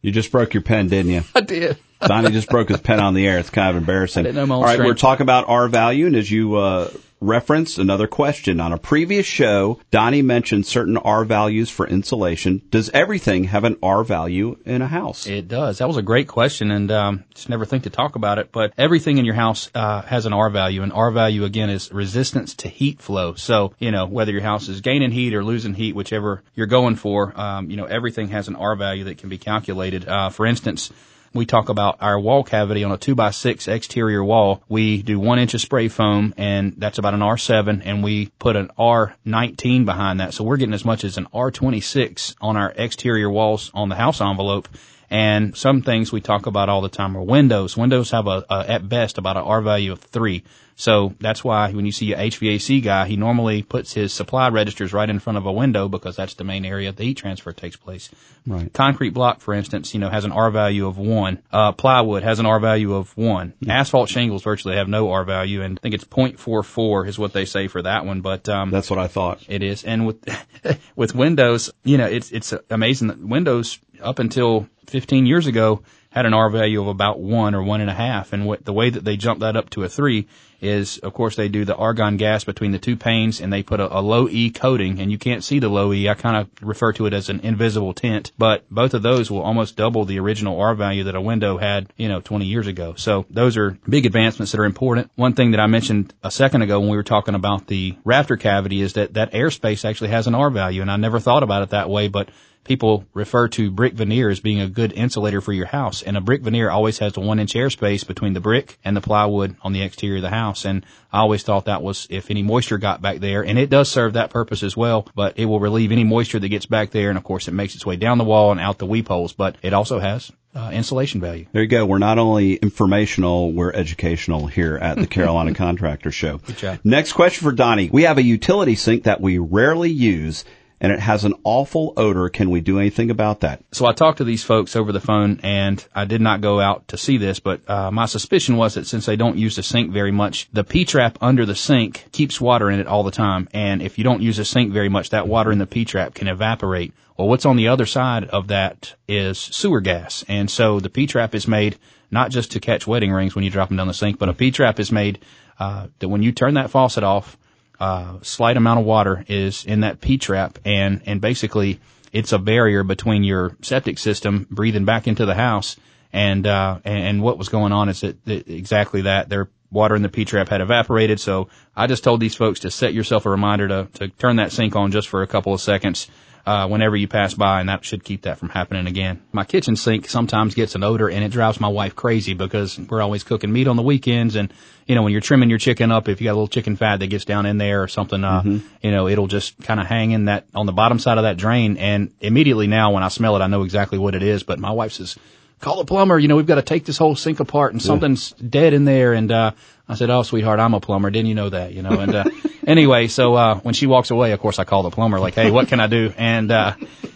You 0.00 0.10
just 0.10 0.32
broke 0.32 0.54
your 0.54 0.62
pen, 0.62 0.88
didn't 0.88 1.12
you? 1.12 1.22
I 1.34 1.40
did. 1.42 1.78
Donnie 2.00 2.30
just 2.30 2.48
broke 2.48 2.68
his 2.68 2.80
pen 2.80 3.00
on 3.00 3.14
the 3.14 3.26
air. 3.26 3.38
It's 3.38 3.50
kind 3.50 3.70
of 3.70 3.76
embarrassing. 3.76 4.20
I 4.20 4.22
didn't 4.24 4.36
know 4.36 4.46
my 4.46 4.54
own 4.56 4.60
All 4.62 4.66
right, 4.66 4.72
strength. 4.74 4.88
we're 4.88 4.94
talking 4.94 5.22
about 5.22 5.48
R 5.48 5.68
value, 5.68 6.06
and 6.06 6.16
as 6.16 6.28
you 6.28 6.56
uh, 6.56 6.90
referenced 7.22 7.78
another 7.78 8.06
question 8.06 8.60
on 8.60 8.72
a 8.72 8.78
previous 8.78 9.24
show, 9.24 9.80
Donnie 9.90 10.22
mentioned 10.22 10.66
certain 10.66 10.96
R 10.96 11.24
values 11.24 11.70
for 11.70 11.86
insulation. 11.86 12.62
Does 12.70 12.90
everything 12.90 13.44
have 13.44 13.64
an 13.64 13.76
R 13.82 14.04
value 14.04 14.58
in 14.66 14.82
a 14.82 14.88
house? 14.88 15.26
It 15.26 15.48
does. 15.48 15.78
That 15.78 15.88
was 15.88 15.96
a 15.96 16.02
great 16.02 16.28
question, 16.28 16.70
and 16.70 16.90
um, 16.90 17.24
just 17.34 17.48
never 17.48 17.64
think 17.64 17.84
to 17.84 17.90
talk 17.90 18.16
about 18.16 18.38
it. 18.38 18.50
But 18.52 18.72
everything 18.76 19.18
in 19.18 19.24
your 19.24 19.34
house 19.34 19.70
uh, 19.74 20.02
has 20.02 20.26
an 20.26 20.32
R 20.32 20.50
value, 20.50 20.82
and 20.82 20.92
R 20.92 21.10
value 21.10 21.44
again 21.44 21.70
is 21.70 21.92
resistance 21.92 22.54
to 22.56 22.68
heat 22.68 23.00
flow. 23.00 23.34
So 23.34 23.74
you 23.78 23.90
know 23.90 24.06
whether 24.06 24.32
your 24.32 24.42
house 24.42 24.68
is 24.68 24.80
gaining 24.80 25.12
heat 25.12 25.34
or 25.34 25.44
losing 25.44 25.74
heat, 25.74 25.94
whichever 25.94 26.42
you're 26.54 26.66
going 26.66 26.96
for, 26.96 27.38
um, 27.38 27.70
you 27.70 27.76
know 27.76 27.84
everything 27.84 28.28
has 28.28 28.48
an 28.48 28.56
R 28.56 28.74
value 28.76 29.04
that 29.04 29.18
can 29.18 29.28
be 29.28 29.38
calculated. 29.38 30.06
Uh, 30.06 30.30
for 30.30 30.46
instance. 30.46 30.90
We 31.34 31.46
talk 31.46 31.68
about 31.68 31.96
our 32.00 32.18
wall 32.18 32.44
cavity 32.44 32.84
on 32.84 32.92
a 32.92 32.98
two 32.98 33.14
by 33.14 33.30
six 33.30 33.68
exterior 33.68 34.22
wall. 34.22 34.62
We 34.68 35.02
do 35.02 35.18
one 35.18 35.38
inch 35.38 35.54
of 35.54 35.60
spray 35.60 35.88
foam 35.88 36.34
and 36.36 36.74
that's 36.76 36.98
about 36.98 37.14
an 37.14 37.20
R7 37.20 37.82
and 37.84 38.04
we 38.04 38.26
put 38.38 38.56
an 38.56 38.70
R19 38.78 39.84
behind 39.84 40.20
that. 40.20 40.34
So 40.34 40.44
we're 40.44 40.58
getting 40.58 40.74
as 40.74 40.84
much 40.84 41.04
as 41.04 41.16
an 41.16 41.26
R26 41.34 42.36
on 42.40 42.56
our 42.56 42.72
exterior 42.76 43.30
walls 43.30 43.70
on 43.72 43.88
the 43.88 43.94
house 43.94 44.20
envelope. 44.20 44.68
And 45.08 45.54
some 45.56 45.82
things 45.82 46.10
we 46.10 46.22
talk 46.22 46.46
about 46.46 46.70
all 46.70 46.80
the 46.80 46.88
time 46.88 47.16
are 47.16 47.22
windows. 47.22 47.76
Windows 47.76 48.10
have 48.12 48.26
a, 48.26 48.44
a 48.48 48.70
at 48.70 48.88
best 48.88 49.18
about 49.18 49.36
an 49.36 49.42
R 49.42 49.60
value 49.60 49.92
of 49.92 50.00
three. 50.00 50.42
So 50.76 51.14
that's 51.20 51.44
why 51.44 51.72
when 51.72 51.86
you 51.86 51.92
see 51.92 52.12
a 52.12 52.18
HVAC 52.18 52.82
guy, 52.82 53.06
he 53.06 53.16
normally 53.16 53.62
puts 53.62 53.92
his 53.92 54.12
supply 54.12 54.48
registers 54.48 54.92
right 54.92 55.08
in 55.08 55.18
front 55.18 55.36
of 55.36 55.46
a 55.46 55.52
window 55.52 55.88
because 55.88 56.16
that's 56.16 56.34
the 56.34 56.44
main 56.44 56.64
area 56.64 56.92
the 56.92 57.04
heat 57.04 57.16
transfer 57.18 57.52
takes 57.52 57.76
place. 57.76 58.10
Right. 58.46 58.72
Concrete 58.72 59.10
block, 59.10 59.40
for 59.40 59.54
instance, 59.54 59.94
you 59.94 60.00
know, 60.00 60.08
has 60.08 60.24
an 60.24 60.32
R 60.32 60.50
value 60.50 60.86
of 60.86 60.98
one. 60.98 61.40
Uh, 61.52 61.72
plywood 61.72 62.22
has 62.22 62.38
an 62.38 62.46
R 62.46 62.58
value 62.58 62.94
of 62.94 63.16
one. 63.16 63.52
Asphalt 63.68 64.08
shingles 64.08 64.42
virtually 64.42 64.76
have 64.76 64.88
no 64.88 65.10
R 65.12 65.24
value, 65.24 65.62
and 65.62 65.78
I 65.78 65.80
think 65.80 65.94
it's 65.94 66.04
0.44 66.04 67.06
is 67.06 67.18
what 67.18 67.32
they 67.32 67.44
say 67.44 67.68
for 67.68 67.82
that 67.82 68.04
one. 68.04 68.20
But 68.20 68.48
um, 68.48 68.70
That's 68.70 68.90
what 68.90 68.98
I 68.98 69.06
thought. 69.06 69.44
it 69.48 69.62
is. 69.62 69.84
And 69.84 70.06
with 70.06 70.24
with 70.96 71.14
Windows, 71.14 71.70
you 71.84 71.98
know, 71.98 72.06
it's 72.06 72.32
it's 72.32 72.52
amazing 72.70 73.08
that 73.08 73.18
Windows 73.18 73.78
up 74.00 74.18
until 74.18 74.68
15 74.86 75.26
years 75.26 75.46
ago 75.46 75.82
had 76.10 76.26
an 76.26 76.34
R 76.34 76.50
value 76.50 76.80
of 76.80 76.88
about 76.88 77.20
one 77.20 77.54
or 77.54 77.62
one 77.62 77.80
and 77.80 77.90
a 77.90 77.94
half. 77.94 78.32
And 78.32 78.46
what 78.46 78.64
the 78.64 78.72
way 78.72 78.90
that 78.90 79.04
they 79.04 79.16
jumped 79.16 79.40
that 79.40 79.56
up 79.56 79.70
to 79.70 79.84
a 79.84 79.88
three 79.88 80.26
is, 80.62 80.98
of 80.98 81.12
course, 81.12 81.34
they 81.34 81.48
do 81.48 81.64
the 81.64 81.76
argon 81.76 82.16
gas 82.16 82.44
between 82.44 82.70
the 82.70 82.78
two 82.78 82.96
panes 82.96 83.40
and 83.40 83.52
they 83.52 83.62
put 83.62 83.80
a, 83.80 83.98
a 83.98 84.00
low 84.00 84.28
E 84.28 84.50
coating 84.50 85.00
and 85.00 85.10
you 85.10 85.18
can't 85.18 85.42
see 85.42 85.58
the 85.58 85.68
low 85.68 85.92
E. 85.92 86.08
I 86.08 86.14
kind 86.14 86.36
of 86.36 86.48
refer 86.62 86.92
to 86.94 87.06
it 87.06 87.12
as 87.12 87.28
an 87.28 87.40
invisible 87.40 87.92
tint, 87.92 88.30
but 88.38 88.64
both 88.70 88.94
of 88.94 89.02
those 89.02 89.30
will 89.30 89.42
almost 89.42 89.76
double 89.76 90.04
the 90.04 90.20
original 90.20 90.60
R 90.60 90.74
value 90.74 91.04
that 91.04 91.16
a 91.16 91.20
window 91.20 91.58
had, 91.58 91.92
you 91.96 92.08
know, 92.08 92.20
20 92.20 92.46
years 92.46 92.68
ago. 92.68 92.94
So 92.96 93.26
those 93.28 93.56
are 93.56 93.76
big 93.88 94.06
advancements 94.06 94.52
that 94.52 94.60
are 94.60 94.64
important. 94.64 95.10
One 95.16 95.34
thing 95.34 95.50
that 95.50 95.60
I 95.60 95.66
mentioned 95.66 96.14
a 96.22 96.30
second 96.30 96.62
ago 96.62 96.78
when 96.78 96.88
we 96.88 96.96
were 96.96 97.02
talking 97.02 97.34
about 97.34 97.66
the 97.66 97.96
rafter 98.04 98.36
cavity 98.36 98.82
is 98.82 98.92
that 98.92 99.14
that 99.14 99.32
airspace 99.32 99.84
actually 99.84 100.10
has 100.10 100.28
an 100.28 100.36
R 100.36 100.50
value 100.50 100.80
and 100.80 100.90
I 100.90 100.96
never 100.96 101.18
thought 101.18 101.42
about 101.42 101.62
it 101.62 101.70
that 101.70 101.90
way, 101.90 102.06
but 102.06 102.28
people 102.64 103.04
refer 103.14 103.48
to 103.48 103.70
brick 103.70 103.94
veneer 103.94 104.30
as 104.30 104.40
being 104.40 104.60
a 104.60 104.68
good 104.68 104.92
insulator 104.92 105.40
for 105.40 105.52
your 105.52 105.66
house. 105.66 106.02
And 106.02 106.16
a 106.16 106.20
brick 106.20 106.42
veneer 106.42 106.70
always 106.70 106.98
has 106.98 107.16
a 107.16 107.20
one 107.20 107.38
inch 107.38 107.54
airspace 107.54 108.06
between 108.06 108.32
the 108.32 108.40
brick 108.40 108.78
and 108.84 108.96
the 108.96 109.00
plywood 109.00 109.56
on 109.62 109.72
the 109.72 109.82
exterior 109.82 110.16
of 110.16 110.22
the 110.22 110.30
house. 110.30 110.64
And 110.64 110.84
I 111.12 111.20
always 111.20 111.42
thought 111.42 111.66
that 111.66 111.82
was 111.82 112.06
if 112.10 112.30
any 112.30 112.42
moisture 112.42 112.78
got 112.78 113.02
back 113.02 113.18
there, 113.18 113.44
and 113.44 113.58
it 113.58 113.70
does 113.70 113.88
serve 113.90 114.14
that 114.14 114.30
purpose 114.30 114.62
as 114.62 114.76
well, 114.76 115.08
but 115.14 115.38
it 115.38 115.46
will 115.46 115.60
relieve 115.60 115.92
any 115.92 116.04
moisture 116.04 116.38
that 116.38 116.48
gets 116.48 116.66
back 116.66 116.90
there. 116.90 117.08
And 117.08 117.18
of 117.18 117.24
course 117.24 117.48
it 117.48 117.54
makes 117.54 117.74
its 117.74 117.86
way 117.86 117.96
down 117.96 118.18
the 118.18 118.24
wall 118.24 118.52
and 118.52 118.60
out 118.60 118.78
the 118.78 118.86
weep 118.86 119.08
holes, 119.08 119.32
but 119.32 119.56
it 119.62 119.72
also 119.72 119.98
has 119.98 120.30
uh, 120.54 120.70
insulation 120.72 121.20
value. 121.20 121.46
There 121.52 121.62
you 121.62 121.68
go. 121.68 121.86
We're 121.86 121.98
not 121.98 122.18
only 122.18 122.54
informational, 122.56 123.52
we're 123.52 123.72
educational 123.72 124.46
here 124.46 124.76
at 124.76 124.98
the 124.98 125.06
Carolina 125.06 125.54
Contractor 125.54 126.10
Show. 126.10 126.40
Next 126.84 127.12
question 127.14 127.44
for 127.44 127.52
Donnie. 127.52 127.90
We 127.90 128.02
have 128.02 128.18
a 128.18 128.22
utility 128.22 128.74
sink 128.74 129.04
that 129.04 129.20
we 129.20 129.38
rarely 129.38 129.90
use 129.90 130.44
and 130.82 130.90
it 130.90 130.98
has 130.98 131.24
an 131.24 131.34
awful 131.44 131.94
odor. 131.96 132.28
Can 132.28 132.50
we 132.50 132.60
do 132.60 132.80
anything 132.80 133.10
about 133.10 133.40
that? 133.40 133.62
So 133.70 133.86
I 133.86 133.92
talked 133.92 134.18
to 134.18 134.24
these 134.24 134.42
folks 134.42 134.74
over 134.74 134.90
the 134.90 135.00
phone 135.00 135.38
and 135.44 135.82
I 135.94 136.04
did 136.06 136.20
not 136.20 136.40
go 136.40 136.58
out 136.58 136.88
to 136.88 136.98
see 136.98 137.18
this, 137.18 137.38
but 137.38 137.60
uh, 137.70 137.92
my 137.92 138.06
suspicion 138.06 138.56
was 138.56 138.74
that 138.74 138.88
since 138.88 139.06
they 139.06 139.14
don't 139.14 139.38
use 139.38 139.54
the 139.54 139.62
sink 139.62 139.92
very 139.92 140.10
much, 140.10 140.48
the 140.52 140.64
P-trap 140.64 141.18
under 141.20 141.46
the 141.46 141.54
sink 141.54 142.06
keeps 142.10 142.40
water 142.40 142.68
in 142.68 142.80
it 142.80 142.88
all 142.88 143.04
the 143.04 143.12
time. 143.12 143.48
And 143.54 143.80
if 143.80 143.96
you 143.96 144.02
don't 144.02 144.22
use 144.22 144.38
the 144.38 144.44
sink 144.44 144.72
very 144.72 144.88
much, 144.88 145.10
that 145.10 145.28
water 145.28 145.52
in 145.52 145.58
the 145.58 145.68
P-trap 145.68 146.14
can 146.14 146.26
evaporate. 146.26 146.92
Well, 147.16 147.28
what's 147.28 147.46
on 147.46 147.56
the 147.56 147.68
other 147.68 147.86
side 147.86 148.24
of 148.24 148.48
that 148.48 148.96
is 149.06 149.38
sewer 149.38 149.80
gas. 149.80 150.24
And 150.26 150.50
so 150.50 150.80
the 150.80 150.90
P-trap 150.90 151.36
is 151.36 151.46
made 151.46 151.78
not 152.10 152.32
just 152.32 152.50
to 152.52 152.60
catch 152.60 152.88
wedding 152.88 153.12
rings 153.12 153.36
when 153.36 153.44
you 153.44 153.50
drop 153.50 153.68
them 153.68 153.76
down 153.76 153.86
the 153.86 153.94
sink, 153.94 154.18
but 154.18 154.28
a 154.28 154.34
P-trap 154.34 154.80
is 154.80 154.90
made 154.90 155.20
uh, 155.60 155.86
that 156.00 156.08
when 156.08 156.24
you 156.24 156.32
turn 156.32 156.54
that 156.54 156.70
faucet 156.70 157.04
off, 157.04 157.38
uh, 157.82 158.20
slight 158.22 158.56
amount 158.56 158.78
of 158.78 158.86
water 158.86 159.24
is 159.26 159.64
in 159.64 159.80
that 159.80 160.00
P 160.00 160.16
trap 160.16 160.56
and, 160.64 161.02
and 161.04 161.20
basically 161.20 161.80
it's 162.12 162.30
a 162.30 162.38
barrier 162.38 162.84
between 162.84 163.24
your 163.24 163.56
septic 163.60 163.98
system 163.98 164.46
breathing 164.52 164.84
back 164.84 165.08
into 165.08 165.26
the 165.26 165.34
house 165.34 165.76
and, 166.12 166.46
uh, 166.46 166.78
and, 166.84 167.22
what 167.22 167.38
was 167.38 167.48
going 167.48 167.72
on 167.72 167.88
is 167.88 168.02
that, 168.02 168.24
that 168.26 168.46
exactly 168.48 169.00
that 169.02 169.28
their 169.28 169.48
water 169.72 169.96
in 169.96 170.02
the 170.02 170.08
P 170.08 170.24
trap 170.24 170.48
had 170.48 170.60
evaporated. 170.60 171.18
So 171.18 171.48
I 171.74 171.88
just 171.88 172.04
told 172.04 172.20
these 172.20 172.36
folks 172.36 172.60
to 172.60 172.70
set 172.70 172.94
yourself 172.94 173.26
a 173.26 173.30
reminder 173.30 173.66
to, 173.66 173.88
to 173.94 174.08
turn 174.10 174.36
that 174.36 174.52
sink 174.52 174.76
on 174.76 174.92
just 174.92 175.08
for 175.08 175.22
a 175.22 175.26
couple 175.26 175.52
of 175.52 175.60
seconds. 175.60 176.08
Uh, 176.44 176.66
whenever 176.66 176.96
you 176.96 177.06
pass 177.06 177.34
by, 177.34 177.60
and 177.60 177.68
that 177.68 177.84
should 177.84 178.02
keep 178.02 178.22
that 178.22 178.36
from 178.36 178.48
happening 178.48 178.88
again. 178.88 179.22
My 179.30 179.44
kitchen 179.44 179.76
sink 179.76 180.08
sometimes 180.08 180.56
gets 180.56 180.74
an 180.74 180.82
odor, 180.82 181.08
and 181.08 181.22
it 181.22 181.28
drives 181.30 181.60
my 181.60 181.68
wife 181.68 181.94
crazy 181.94 182.34
because 182.34 182.80
we're 182.80 183.00
always 183.00 183.22
cooking 183.22 183.52
meat 183.52 183.68
on 183.68 183.76
the 183.76 183.82
weekends, 183.82 184.34
and 184.34 184.52
you 184.88 184.96
know 184.96 185.04
when 185.04 185.12
you're 185.12 185.20
trimming 185.20 185.50
your 185.50 185.60
chicken 185.60 185.92
up, 185.92 186.08
if 186.08 186.20
you 186.20 186.24
got 186.24 186.32
a 186.32 186.34
little 186.34 186.48
chicken 186.48 186.74
fat 186.74 186.98
that 186.98 187.06
gets 187.06 187.24
down 187.24 187.46
in 187.46 187.58
there 187.58 187.80
or 187.80 187.86
something, 187.86 188.24
uh, 188.24 188.42
you 188.82 188.90
know 188.90 189.06
it'll 189.06 189.28
just 189.28 189.56
kind 189.62 189.78
of 189.78 189.86
hang 189.86 190.10
in 190.10 190.24
that 190.24 190.46
on 190.52 190.66
the 190.66 190.72
bottom 190.72 190.98
side 190.98 191.16
of 191.16 191.22
that 191.22 191.36
drain, 191.36 191.76
and 191.76 192.10
immediately 192.20 192.66
now 192.66 192.90
when 192.90 193.04
I 193.04 193.08
smell 193.08 193.36
it, 193.36 193.40
I 193.40 193.46
know 193.46 193.62
exactly 193.62 193.98
what 193.98 194.16
it 194.16 194.24
is. 194.24 194.42
But 194.42 194.58
my 194.58 194.72
wife 194.72 194.94
says, 194.94 195.16
"Call 195.62 195.78
the 195.78 195.84
plumber. 195.84 196.18
You 196.18 196.28
know 196.28 196.36
we've 196.36 196.46
got 196.46 196.56
to 196.56 196.62
take 196.62 196.84
this 196.84 196.98
whole 196.98 197.14
sink 197.14 197.40
apart, 197.40 197.72
and 197.72 197.80
something's 197.80 198.32
dead 198.32 198.74
in 198.74 198.84
there." 198.84 199.12
And 199.12 199.30
uh, 199.30 199.52
I 199.88 199.94
said, 199.94 200.10
"Oh, 200.10 200.24
sweetheart, 200.24 200.60
I'm 200.60 200.74
a 200.74 200.80
plumber. 200.80 201.08
Didn't 201.10 201.28
you 201.28 201.34
know 201.36 201.48
that? 201.48 201.72
You 201.72 201.82
know?" 201.82 202.00
And 202.00 202.14
uh, 202.14 202.24
anyway, 202.66 203.06
so 203.06 203.34
uh, 203.34 203.60
when 203.60 203.72
she 203.72 203.86
walks 203.86 204.10
away, 204.10 204.32
of 204.32 204.40
course, 204.40 204.58
I 204.58 204.64
call 204.64 204.82
the 204.82 204.90
plumber, 204.90 205.20
like, 205.20 205.34
"Hey, 205.34 205.50
what 205.52 205.68
can 205.68 205.78
I 205.78 205.86
do?" 205.86 206.12
And 206.18 206.50
uh, 206.50 206.74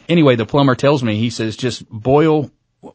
anyway, 0.09 0.37
the 0.37 0.47
plumber 0.47 0.77
tells 0.77 1.03
me 1.03 1.19
he 1.19 1.31
says, 1.31 1.57
"Just 1.57 1.89
boil 1.91 2.51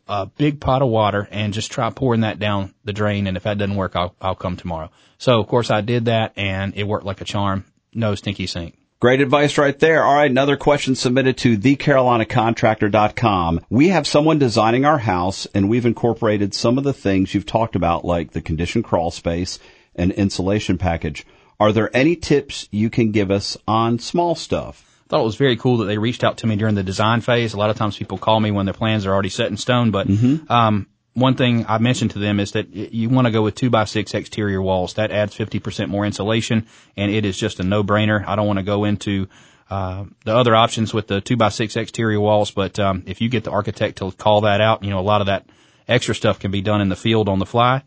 a 0.07 0.25
big 0.25 0.61
pot 0.61 0.81
of 0.81 0.87
water 0.87 1.27
and 1.29 1.53
just 1.53 1.69
try 1.69 1.89
pouring 1.89 2.21
that 2.21 2.39
down 2.39 2.73
the 2.85 2.93
drain. 2.93 3.27
And 3.27 3.35
if 3.35 3.43
that 3.43 3.57
doesn't 3.57 3.75
work, 3.75 3.95
I'll 3.95 4.15
I'll 4.21 4.35
come 4.35 4.55
tomorrow." 4.55 4.89
So 5.17 5.39
of 5.39 5.47
course, 5.47 5.69
I 5.69 5.81
did 5.81 6.05
that, 6.05 6.33
and 6.37 6.73
it 6.75 6.87
worked 6.87 7.05
like 7.05 7.21
a 7.21 7.25
charm. 7.25 7.65
No 7.93 8.15
stinky 8.15 8.47
sink. 8.47 8.77
Great 9.01 9.19
advice 9.19 9.57
right 9.57 9.77
there. 9.79 10.03
All 10.03 10.13
right, 10.13 10.29
another 10.29 10.55
question 10.55 10.93
submitted 10.93 11.35
to 11.39 11.57
thecarolinacontractor.com. 11.57 13.65
We 13.67 13.87
have 13.87 14.05
someone 14.05 14.37
designing 14.37 14.85
our 14.85 14.99
house 14.99 15.47
and 15.55 15.67
we've 15.67 15.87
incorporated 15.87 16.53
some 16.53 16.77
of 16.77 16.83
the 16.83 16.93
things 16.93 17.33
you've 17.33 17.47
talked 17.47 17.75
about 17.75 18.05
like 18.05 18.33
the 18.33 18.43
conditioned 18.43 18.83
crawl 18.83 19.09
space 19.09 19.57
and 19.95 20.11
insulation 20.11 20.77
package. 20.77 21.25
Are 21.59 21.71
there 21.71 21.89
any 21.97 22.15
tips 22.15 22.67
you 22.69 22.91
can 22.91 23.09
give 23.09 23.31
us 23.31 23.57
on 23.67 23.97
small 23.97 24.35
stuff? 24.35 24.85
I 25.07 25.09
thought 25.09 25.21
it 25.21 25.25
was 25.25 25.35
very 25.35 25.57
cool 25.57 25.77
that 25.77 25.85
they 25.85 25.97
reached 25.97 26.23
out 26.23 26.37
to 26.37 26.45
me 26.45 26.55
during 26.55 26.75
the 26.75 26.83
design 26.83 27.21
phase. 27.21 27.55
A 27.55 27.57
lot 27.57 27.71
of 27.71 27.77
times 27.77 27.97
people 27.97 28.19
call 28.19 28.39
me 28.39 28.51
when 28.51 28.67
their 28.67 28.75
plans 28.75 29.07
are 29.07 29.11
already 29.11 29.29
set 29.29 29.49
in 29.49 29.57
stone, 29.57 29.89
but 29.89 30.05
um, 30.47 30.85
one 31.13 31.35
thing 31.35 31.65
I 31.67 31.77
mentioned 31.77 32.11
to 32.11 32.19
them 32.19 32.39
is 32.39 32.53
that 32.53 32.73
you 32.73 33.09
want 33.09 33.25
to 33.25 33.31
go 33.31 33.41
with 33.41 33.55
two 33.55 33.69
by 33.69 33.85
six 33.85 34.13
exterior 34.13 34.61
walls. 34.61 34.93
That 34.93 35.11
adds 35.11 35.35
50% 35.35 35.89
more 35.89 36.05
insulation 36.05 36.67
and 36.95 37.11
it 37.11 37.25
is 37.25 37.37
just 37.37 37.59
a 37.59 37.63
no 37.63 37.83
brainer. 37.83 38.25
I 38.25 38.35
don't 38.35 38.47
want 38.47 38.59
to 38.59 38.63
go 38.63 38.85
into 38.85 39.27
uh, 39.69 40.05
the 40.23 40.35
other 40.35 40.55
options 40.55 40.93
with 40.93 41.07
the 41.07 41.19
two 41.19 41.35
by 41.35 41.49
six 41.49 41.75
exterior 41.75 42.19
walls, 42.19 42.51
but 42.51 42.79
um, 42.79 43.03
if 43.07 43.19
you 43.21 43.29
get 43.29 43.43
the 43.43 43.51
architect 43.51 43.97
to 43.97 44.11
call 44.11 44.41
that 44.41 44.61
out, 44.61 44.83
you 44.83 44.89
know, 44.89 44.99
a 44.99 45.01
lot 45.01 45.21
of 45.21 45.27
that 45.27 45.45
extra 45.87 46.15
stuff 46.15 46.39
can 46.39 46.51
be 46.51 46.61
done 46.61 46.81
in 46.81 46.89
the 46.89 46.95
field 46.95 47.27
on 47.27 47.39
the 47.39 47.45
fly. 47.45 47.83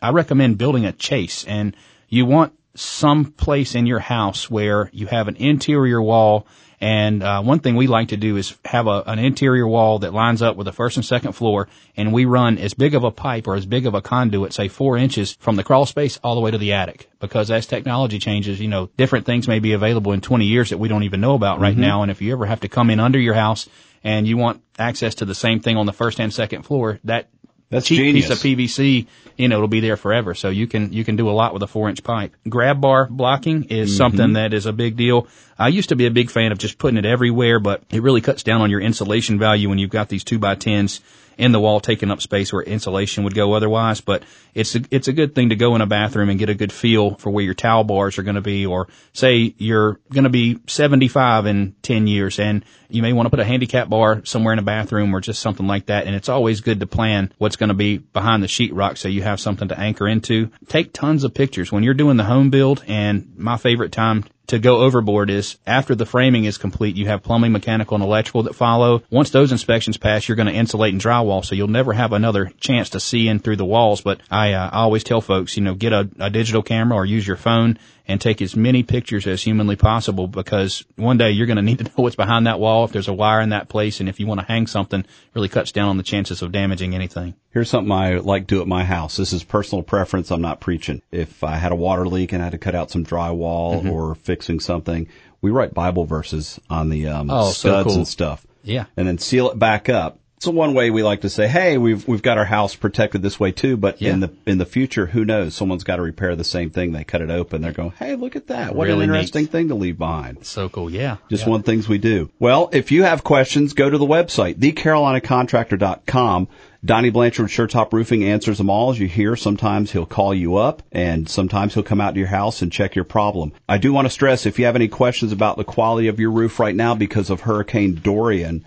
I 0.00 0.10
recommend 0.10 0.58
building 0.58 0.86
a 0.86 0.92
chase 0.92 1.44
and 1.44 1.76
you 2.08 2.24
want 2.24 2.54
some 2.74 3.26
place 3.26 3.74
in 3.74 3.86
your 3.86 3.98
house 3.98 4.50
where 4.50 4.90
you 4.92 5.06
have 5.06 5.28
an 5.28 5.36
interior 5.36 6.00
wall 6.00 6.46
and 6.82 7.22
uh, 7.22 7.40
one 7.40 7.60
thing 7.60 7.76
we 7.76 7.86
like 7.86 8.08
to 8.08 8.16
do 8.16 8.36
is 8.36 8.56
have 8.64 8.88
a, 8.88 9.04
an 9.06 9.20
interior 9.20 9.68
wall 9.68 10.00
that 10.00 10.12
lines 10.12 10.42
up 10.42 10.56
with 10.56 10.64
the 10.64 10.72
first 10.72 10.96
and 10.96 11.06
second 11.06 11.34
floor, 11.34 11.68
and 11.96 12.12
we 12.12 12.24
run 12.24 12.58
as 12.58 12.74
big 12.74 12.96
of 12.96 13.04
a 13.04 13.12
pipe 13.12 13.46
or 13.46 13.54
as 13.54 13.64
big 13.64 13.86
of 13.86 13.94
a 13.94 14.02
conduit, 14.02 14.52
say 14.52 14.66
four 14.66 14.96
inches, 14.96 15.36
from 15.38 15.54
the 15.54 15.62
crawl 15.62 15.86
space 15.86 16.18
all 16.24 16.34
the 16.34 16.40
way 16.40 16.50
to 16.50 16.58
the 16.58 16.72
attic. 16.72 17.08
Because 17.20 17.52
as 17.52 17.66
technology 17.66 18.18
changes, 18.18 18.60
you 18.60 18.66
know, 18.66 18.90
different 18.96 19.26
things 19.26 19.46
may 19.46 19.60
be 19.60 19.74
available 19.74 20.10
in 20.10 20.20
20 20.20 20.44
years 20.44 20.70
that 20.70 20.78
we 20.78 20.88
don't 20.88 21.04
even 21.04 21.20
know 21.20 21.34
about 21.34 21.60
right 21.60 21.74
mm-hmm. 21.74 21.82
now. 21.82 22.02
And 22.02 22.10
if 22.10 22.20
you 22.20 22.32
ever 22.32 22.46
have 22.46 22.60
to 22.62 22.68
come 22.68 22.90
in 22.90 22.98
under 22.98 23.20
your 23.20 23.34
house 23.34 23.68
and 24.02 24.26
you 24.26 24.36
want 24.36 24.60
access 24.76 25.14
to 25.16 25.24
the 25.24 25.36
same 25.36 25.60
thing 25.60 25.76
on 25.76 25.86
the 25.86 25.92
first 25.92 26.18
and 26.18 26.34
second 26.34 26.62
floor, 26.62 26.98
that 27.04 27.28
that's 27.72 27.86
cheap 27.86 27.98
genius. 27.98 28.28
piece 28.28 28.30
of 28.30 28.38
PVC, 28.38 29.06
you 29.36 29.48
know, 29.48 29.56
it'll 29.56 29.66
be 29.66 29.80
there 29.80 29.96
forever. 29.96 30.34
So 30.34 30.50
you 30.50 30.66
can 30.66 30.92
you 30.92 31.04
can 31.04 31.16
do 31.16 31.28
a 31.28 31.32
lot 31.32 31.54
with 31.54 31.62
a 31.62 31.66
four 31.66 31.88
inch 31.88 32.04
pipe. 32.04 32.34
Grab 32.48 32.80
bar 32.80 33.08
blocking 33.10 33.64
is 33.64 33.90
mm-hmm. 33.90 33.96
something 33.96 34.32
that 34.34 34.52
is 34.52 34.66
a 34.66 34.72
big 34.72 34.96
deal. 34.96 35.26
I 35.58 35.68
used 35.68 35.88
to 35.88 35.96
be 35.96 36.06
a 36.06 36.10
big 36.10 36.30
fan 36.30 36.52
of 36.52 36.58
just 36.58 36.78
putting 36.78 36.98
it 36.98 37.06
everywhere, 37.06 37.58
but 37.58 37.82
it 37.90 38.02
really 38.02 38.20
cuts 38.20 38.42
down 38.42 38.60
on 38.60 38.70
your 38.70 38.80
insulation 38.80 39.38
value 39.38 39.68
when 39.68 39.78
you've 39.78 39.90
got 39.90 40.08
these 40.08 40.22
two 40.22 40.38
by 40.38 40.54
tens 40.54 41.00
in 41.38 41.52
the 41.52 41.60
wall 41.60 41.80
taking 41.80 42.10
up 42.10 42.20
space 42.20 42.52
where 42.52 42.62
insulation 42.62 43.24
would 43.24 43.34
go 43.34 43.52
otherwise. 43.54 44.00
But 44.00 44.22
it's 44.54 44.74
a, 44.74 44.80
it's 44.90 45.08
a 45.08 45.12
good 45.12 45.34
thing 45.34 45.50
to 45.50 45.56
go 45.56 45.74
in 45.74 45.80
a 45.80 45.86
bathroom 45.86 46.28
and 46.28 46.38
get 46.38 46.48
a 46.48 46.54
good 46.54 46.72
feel 46.72 47.14
for 47.14 47.30
where 47.30 47.44
your 47.44 47.54
towel 47.54 47.84
bars 47.84 48.18
are 48.18 48.22
going 48.22 48.36
to 48.36 48.40
be. 48.40 48.66
Or 48.66 48.88
say 49.12 49.54
you're 49.58 50.00
going 50.12 50.24
to 50.24 50.30
be 50.30 50.58
75 50.66 51.46
in 51.46 51.74
10 51.82 52.06
years 52.06 52.38
and 52.38 52.64
you 52.88 53.02
may 53.02 53.12
want 53.12 53.26
to 53.26 53.30
put 53.30 53.40
a 53.40 53.44
handicap 53.44 53.88
bar 53.88 54.24
somewhere 54.24 54.52
in 54.52 54.58
a 54.58 54.62
bathroom 54.62 55.14
or 55.14 55.20
just 55.20 55.40
something 55.40 55.66
like 55.66 55.86
that. 55.86 56.06
And 56.06 56.14
it's 56.14 56.28
always 56.28 56.60
good 56.60 56.80
to 56.80 56.86
plan 56.86 57.32
what's 57.38 57.56
going 57.56 57.68
to 57.68 57.74
be 57.74 57.98
behind 57.98 58.42
the 58.42 58.48
sheetrock 58.48 58.98
so 58.98 59.08
you 59.08 59.22
have 59.22 59.40
something 59.40 59.68
to 59.68 59.78
anchor 59.78 60.06
into. 60.06 60.50
Take 60.68 60.92
tons 60.92 61.24
of 61.24 61.34
pictures 61.34 61.72
when 61.72 61.82
you're 61.82 61.94
doing 61.94 62.16
the 62.16 62.24
home 62.24 62.50
build. 62.50 62.84
And 62.86 63.32
my 63.36 63.56
favorite 63.56 63.92
time 63.92 64.24
to 64.52 64.58
go 64.58 64.82
overboard 64.82 65.30
is 65.30 65.56
after 65.66 65.94
the 65.94 66.04
framing 66.04 66.44
is 66.44 66.58
complete, 66.58 66.94
you 66.94 67.06
have 67.06 67.22
plumbing, 67.22 67.52
mechanical, 67.52 67.94
and 67.94 68.04
electrical 68.04 68.42
that 68.42 68.54
follow. 68.54 69.02
Once 69.10 69.30
those 69.30 69.50
inspections 69.50 69.96
pass, 69.96 70.28
you're 70.28 70.36
going 70.36 70.46
to 70.46 70.52
insulate 70.52 70.92
and 70.92 71.00
drywall, 71.00 71.42
so 71.42 71.54
you'll 71.54 71.68
never 71.68 71.94
have 71.94 72.12
another 72.12 72.52
chance 72.60 72.90
to 72.90 73.00
see 73.00 73.28
in 73.28 73.38
through 73.38 73.56
the 73.56 73.64
walls. 73.64 74.02
But 74.02 74.20
I, 74.30 74.52
uh, 74.52 74.68
always 74.70 75.04
tell 75.04 75.22
folks, 75.22 75.56
you 75.56 75.62
know, 75.62 75.74
get 75.74 75.94
a, 75.94 76.06
a 76.18 76.28
digital 76.28 76.62
camera 76.62 76.98
or 76.98 77.06
use 77.06 77.26
your 77.26 77.38
phone 77.38 77.78
and 78.12 78.20
take 78.20 78.42
as 78.42 78.54
many 78.54 78.82
pictures 78.82 79.26
as 79.26 79.42
humanly 79.42 79.74
possible 79.74 80.28
because 80.28 80.84
one 80.96 81.16
day 81.16 81.30
you're 81.30 81.46
going 81.46 81.56
to 81.56 81.62
need 81.62 81.78
to 81.78 81.84
know 81.84 81.90
what's 81.96 82.14
behind 82.14 82.46
that 82.46 82.60
wall, 82.60 82.84
if 82.84 82.92
there's 82.92 83.08
a 83.08 83.12
wire 83.12 83.40
in 83.40 83.48
that 83.48 83.68
place, 83.68 84.00
and 84.00 84.08
if 84.08 84.20
you 84.20 84.26
want 84.26 84.40
to 84.40 84.46
hang 84.46 84.66
something, 84.66 85.04
really 85.34 85.48
cuts 85.48 85.72
down 85.72 85.88
on 85.88 85.96
the 85.96 86.02
chances 86.02 86.42
of 86.42 86.52
damaging 86.52 86.94
anything. 86.94 87.34
Here's 87.50 87.70
something 87.70 87.90
I 87.90 88.16
like 88.16 88.46
to 88.48 88.54
do 88.56 88.60
at 88.60 88.68
my 88.68 88.84
house. 88.84 89.16
This 89.16 89.32
is 89.32 89.42
personal 89.42 89.82
preference. 89.82 90.30
I'm 90.30 90.42
not 90.42 90.60
preaching. 90.60 91.02
If 91.10 91.42
I 91.42 91.56
had 91.56 91.72
a 91.72 91.76
water 91.76 92.06
leak 92.06 92.32
and 92.32 92.42
I 92.42 92.46
had 92.46 92.52
to 92.52 92.58
cut 92.58 92.74
out 92.74 92.90
some 92.90 93.04
drywall 93.04 93.78
mm-hmm. 93.78 93.90
or 93.90 94.14
fixing 94.14 94.60
something, 94.60 95.08
we 95.40 95.50
write 95.50 95.74
Bible 95.74 96.04
verses 96.04 96.60
on 96.68 96.90
the 96.90 97.08
um, 97.08 97.30
oh, 97.30 97.50
studs 97.50 97.56
so 97.56 97.84
cool. 97.84 97.94
and 97.94 98.08
stuff. 98.08 98.46
Yeah. 98.62 98.84
And 98.96 99.08
then 99.08 99.18
seal 99.18 99.50
it 99.50 99.58
back 99.58 99.88
up 99.88 100.18
so 100.42 100.50
one 100.50 100.74
way 100.74 100.90
we 100.90 101.04
like 101.04 101.20
to 101.20 101.30
say, 101.30 101.46
hey, 101.46 101.78
we've 101.78 102.06
we've 102.08 102.20
got 102.20 102.36
our 102.36 102.44
house 102.44 102.74
protected 102.74 103.22
this 103.22 103.38
way 103.38 103.52
too, 103.52 103.76
but 103.76 104.02
yeah. 104.02 104.10
in 104.10 104.18
the 104.18 104.32
in 104.44 104.58
the 104.58 104.66
future, 104.66 105.06
who 105.06 105.24
knows? 105.24 105.54
Someone's 105.54 105.84
got 105.84 105.96
to 105.96 106.02
repair 106.02 106.34
the 106.34 106.42
same 106.42 106.70
thing. 106.70 106.90
They 106.90 107.04
cut 107.04 107.22
it 107.22 107.30
open. 107.30 107.62
They're 107.62 107.72
going, 107.72 107.92
hey, 107.92 108.16
look 108.16 108.34
at 108.34 108.48
that! 108.48 108.74
What 108.74 108.88
really 108.88 109.04
an 109.04 109.10
interesting 109.10 109.42
neat. 109.42 109.52
thing 109.52 109.68
to 109.68 109.76
leave 109.76 109.98
behind. 109.98 110.44
So 110.44 110.68
cool, 110.68 110.90
yeah. 110.90 111.18
Just 111.30 111.44
yeah. 111.44 111.50
one 111.50 111.62
things 111.62 111.88
we 111.88 111.98
do. 111.98 112.28
Well, 112.40 112.70
if 112.72 112.90
you 112.90 113.04
have 113.04 113.22
questions, 113.22 113.72
go 113.72 113.88
to 113.88 113.96
the 113.96 114.04
website 114.04 114.56
thecarolinacontractor.com. 114.56 116.48
Donnie 116.84 117.10
Blanchard 117.10 117.44
with 117.44 117.52
Suretop 117.52 117.92
Roofing 117.92 118.24
answers 118.24 118.58
them 118.58 118.68
all. 118.68 118.90
As 118.90 118.98
you 118.98 119.06
hear, 119.06 119.36
sometimes 119.36 119.92
he'll 119.92 120.04
call 120.04 120.34
you 120.34 120.56
up 120.56 120.82
and 120.90 121.28
sometimes 121.28 121.74
he'll 121.74 121.84
come 121.84 122.00
out 122.00 122.14
to 122.14 122.18
your 122.18 122.28
house 122.28 122.60
and 122.60 122.72
check 122.72 122.96
your 122.96 123.04
problem. 123.04 123.52
I 123.68 123.78
do 123.78 123.92
want 123.92 124.06
to 124.06 124.10
stress 124.10 124.46
if 124.46 124.58
you 124.58 124.64
have 124.64 124.74
any 124.74 124.88
questions 124.88 125.30
about 125.30 125.56
the 125.56 125.62
quality 125.62 126.08
of 126.08 126.18
your 126.18 126.32
roof 126.32 126.58
right 126.58 126.74
now 126.74 126.96
because 126.96 127.30
of 127.30 127.42
Hurricane 127.42 128.00
Dorian, 128.02 128.64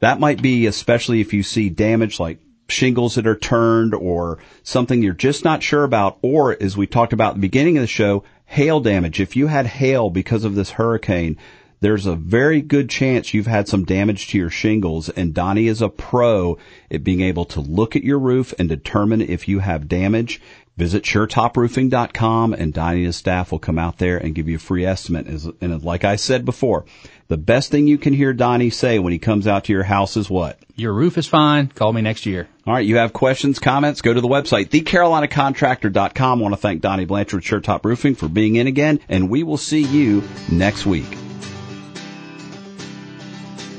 that 0.00 0.20
might 0.20 0.42
be 0.42 0.66
especially 0.66 1.20
if 1.20 1.32
you 1.32 1.42
see 1.42 1.68
damage 1.68 2.20
like 2.20 2.38
shingles 2.68 3.14
that 3.14 3.26
are 3.26 3.36
turned 3.36 3.94
or 3.94 4.38
something 4.62 5.02
you're 5.02 5.14
just 5.14 5.44
not 5.44 5.62
sure 5.62 5.84
about, 5.84 6.18
or 6.22 6.60
as 6.60 6.76
we 6.76 6.86
talked 6.86 7.12
about 7.12 7.30
at 7.30 7.34
the 7.34 7.40
beginning 7.40 7.76
of 7.76 7.82
the 7.82 7.86
show, 7.86 8.24
hail 8.46 8.80
damage. 8.80 9.20
If 9.20 9.36
you 9.36 9.46
had 9.46 9.66
hail 9.66 10.10
because 10.10 10.44
of 10.44 10.54
this 10.54 10.70
hurricane, 10.70 11.36
there's 11.80 12.06
a 12.06 12.16
very 12.16 12.62
good 12.62 12.88
chance 12.88 13.34
you've 13.34 13.46
had 13.46 13.68
some 13.68 13.84
damage 13.84 14.28
to 14.28 14.38
your 14.38 14.50
shingles 14.50 15.08
and 15.10 15.34
Donnie 15.34 15.68
is 15.68 15.82
a 15.82 15.88
pro 15.88 16.58
at 16.90 17.04
being 17.04 17.20
able 17.20 17.44
to 17.46 17.60
look 17.60 17.94
at 17.94 18.04
your 18.04 18.18
roof 18.18 18.54
and 18.58 18.68
determine 18.68 19.20
if 19.20 19.46
you 19.46 19.58
have 19.58 19.88
damage. 19.88 20.40
Visit 20.76 21.04
suretoproofing.com 21.04 22.52
and 22.52 22.72
Donnie 22.72 22.98
and 22.98 23.06
his 23.06 23.16
staff 23.16 23.50
will 23.50 23.58
come 23.58 23.78
out 23.78 23.98
there 23.98 24.18
and 24.18 24.34
give 24.34 24.48
you 24.48 24.56
a 24.56 24.60
free 24.60 24.84
estimate. 24.84 25.26
And 25.60 25.82
like 25.82 26.04
I 26.04 26.16
said 26.16 26.44
before, 26.44 26.84
the 27.28 27.36
best 27.36 27.70
thing 27.70 27.86
you 27.88 27.98
can 27.98 28.12
hear 28.12 28.32
Donnie 28.32 28.70
say 28.70 28.98
when 28.98 29.12
he 29.12 29.18
comes 29.18 29.46
out 29.46 29.64
to 29.64 29.72
your 29.72 29.82
house 29.82 30.16
is 30.16 30.30
what? 30.30 30.58
Your 30.76 30.92
roof 30.92 31.18
is 31.18 31.26
fine. 31.26 31.68
Call 31.68 31.92
me 31.92 32.02
next 32.02 32.26
year. 32.26 32.48
All 32.66 32.74
right. 32.74 32.86
You 32.86 32.96
have 32.96 33.12
questions, 33.12 33.58
comments, 33.58 34.00
go 34.00 34.14
to 34.14 34.20
the 34.20 34.28
website, 34.28 34.68
thecarolinacontractor.com. 34.68 36.38
I 36.38 36.42
want 36.42 36.54
to 36.54 36.60
thank 36.60 36.82
Donnie 36.82 37.04
Blanchard, 37.04 37.42
Suretop 37.42 37.84
Roofing 37.84 38.14
for 38.14 38.28
being 38.28 38.56
in 38.56 38.66
again, 38.66 39.00
and 39.08 39.28
we 39.28 39.42
will 39.42 39.56
see 39.56 39.82
you 39.82 40.22
next 40.50 40.86
week. 40.86 41.16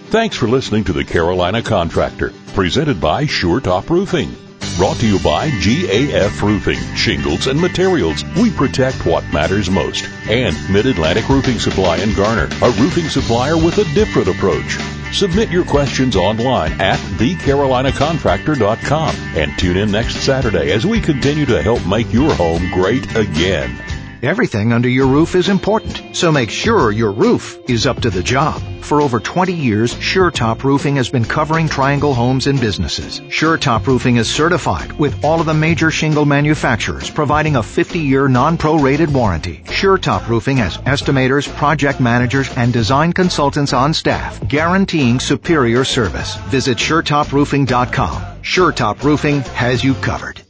Thanks 0.09 0.35
for 0.35 0.47
listening 0.47 0.85
to 0.85 0.93
the 0.93 1.03
Carolina 1.03 1.61
Contractor, 1.61 2.33
presented 2.53 2.99
by 3.01 3.25
Suretop 3.25 3.89
Roofing. 3.89 4.46
Brought 4.77 4.97
to 4.97 5.07
you 5.07 5.19
by 5.23 5.49
GAF 5.49 6.43
Roofing, 6.43 6.77
Shingles 6.95 7.47
and 7.47 7.59
Materials. 7.59 8.23
We 8.39 8.51
protect 8.51 9.07
what 9.07 9.23
matters 9.33 9.71
most. 9.71 10.07
And 10.29 10.55
Mid-Atlantic 10.71 11.27
Roofing 11.29 11.57
Supply 11.57 11.97
in 11.97 12.13
Garner, 12.13 12.47
a 12.61 12.69
roofing 12.79 13.09
supplier 13.09 13.57
with 13.57 13.79
a 13.79 13.85
different 13.95 14.27
approach. 14.27 14.77
Submit 15.11 15.49
your 15.49 15.65
questions 15.65 16.15
online 16.15 16.73
at 16.79 16.99
thecarolinacontractor.com 17.17 19.15
and 19.35 19.57
tune 19.57 19.77
in 19.77 19.89
next 19.89 20.17
Saturday 20.17 20.71
as 20.71 20.85
we 20.85 21.01
continue 21.01 21.47
to 21.47 21.63
help 21.63 21.83
make 21.87 22.13
your 22.13 22.31
home 22.35 22.69
great 22.71 23.15
again. 23.15 23.75
Everything 24.23 24.73
under 24.73 24.89
your 24.89 25.05
roof 25.05 25.35
is 25.35 25.47
important, 25.47 26.15
so 26.15 26.31
make 26.31 26.49
sure 26.49 26.91
your 26.91 27.11
roof 27.11 27.55
is 27.69 27.85
up 27.85 28.01
to 28.01 28.09
the 28.09 28.23
job. 28.23 28.59
For 28.81 28.99
over 28.99 29.19
20 29.19 29.53
years, 29.53 29.93
SureTop 29.93 30.63
Roofing 30.63 30.95
has 30.95 31.07
been 31.07 31.23
covering 31.23 31.69
Triangle 31.69 32.15
homes 32.15 32.47
and 32.47 32.59
businesses. 32.59 33.19
SureTop 33.19 33.85
Roofing 33.85 34.15
is 34.15 34.27
certified 34.27 34.91
with 34.93 35.23
all 35.23 35.39
of 35.39 35.45
the 35.45 35.53
major 35.53 35.91
shingle 35.91 36.25
manufacturers, 36.25 37.11
providing 37.11 37.57
a 37.57 37.59
50-year 37.59 38.27
non-prorated 38.27 39.13
warranty. 39.13 39.61
SureTop 39.65 40.27
Roofing 40.27 40.57
has 40.57 40.77
estimators, 40.77 41.47
project 41.55 41.99
managers, 41.99 42.49
and 42.57 42.73
design 42.73 43.13
consultants 43.13 43.71
on 43.71 43.93
staff, 43.93 44.41
guaranteeing 44.47 45.19
superior 45.19 45.83
service. 45.83 46.37
Visit 46.47 46.79
SureTopRoofing.com. 46.79 48.21
SureTop 48.41 49.03
Roofing 49.03 49.41
has 49.41 49.83
you 49.83 49.93
covered. 49.95 50.46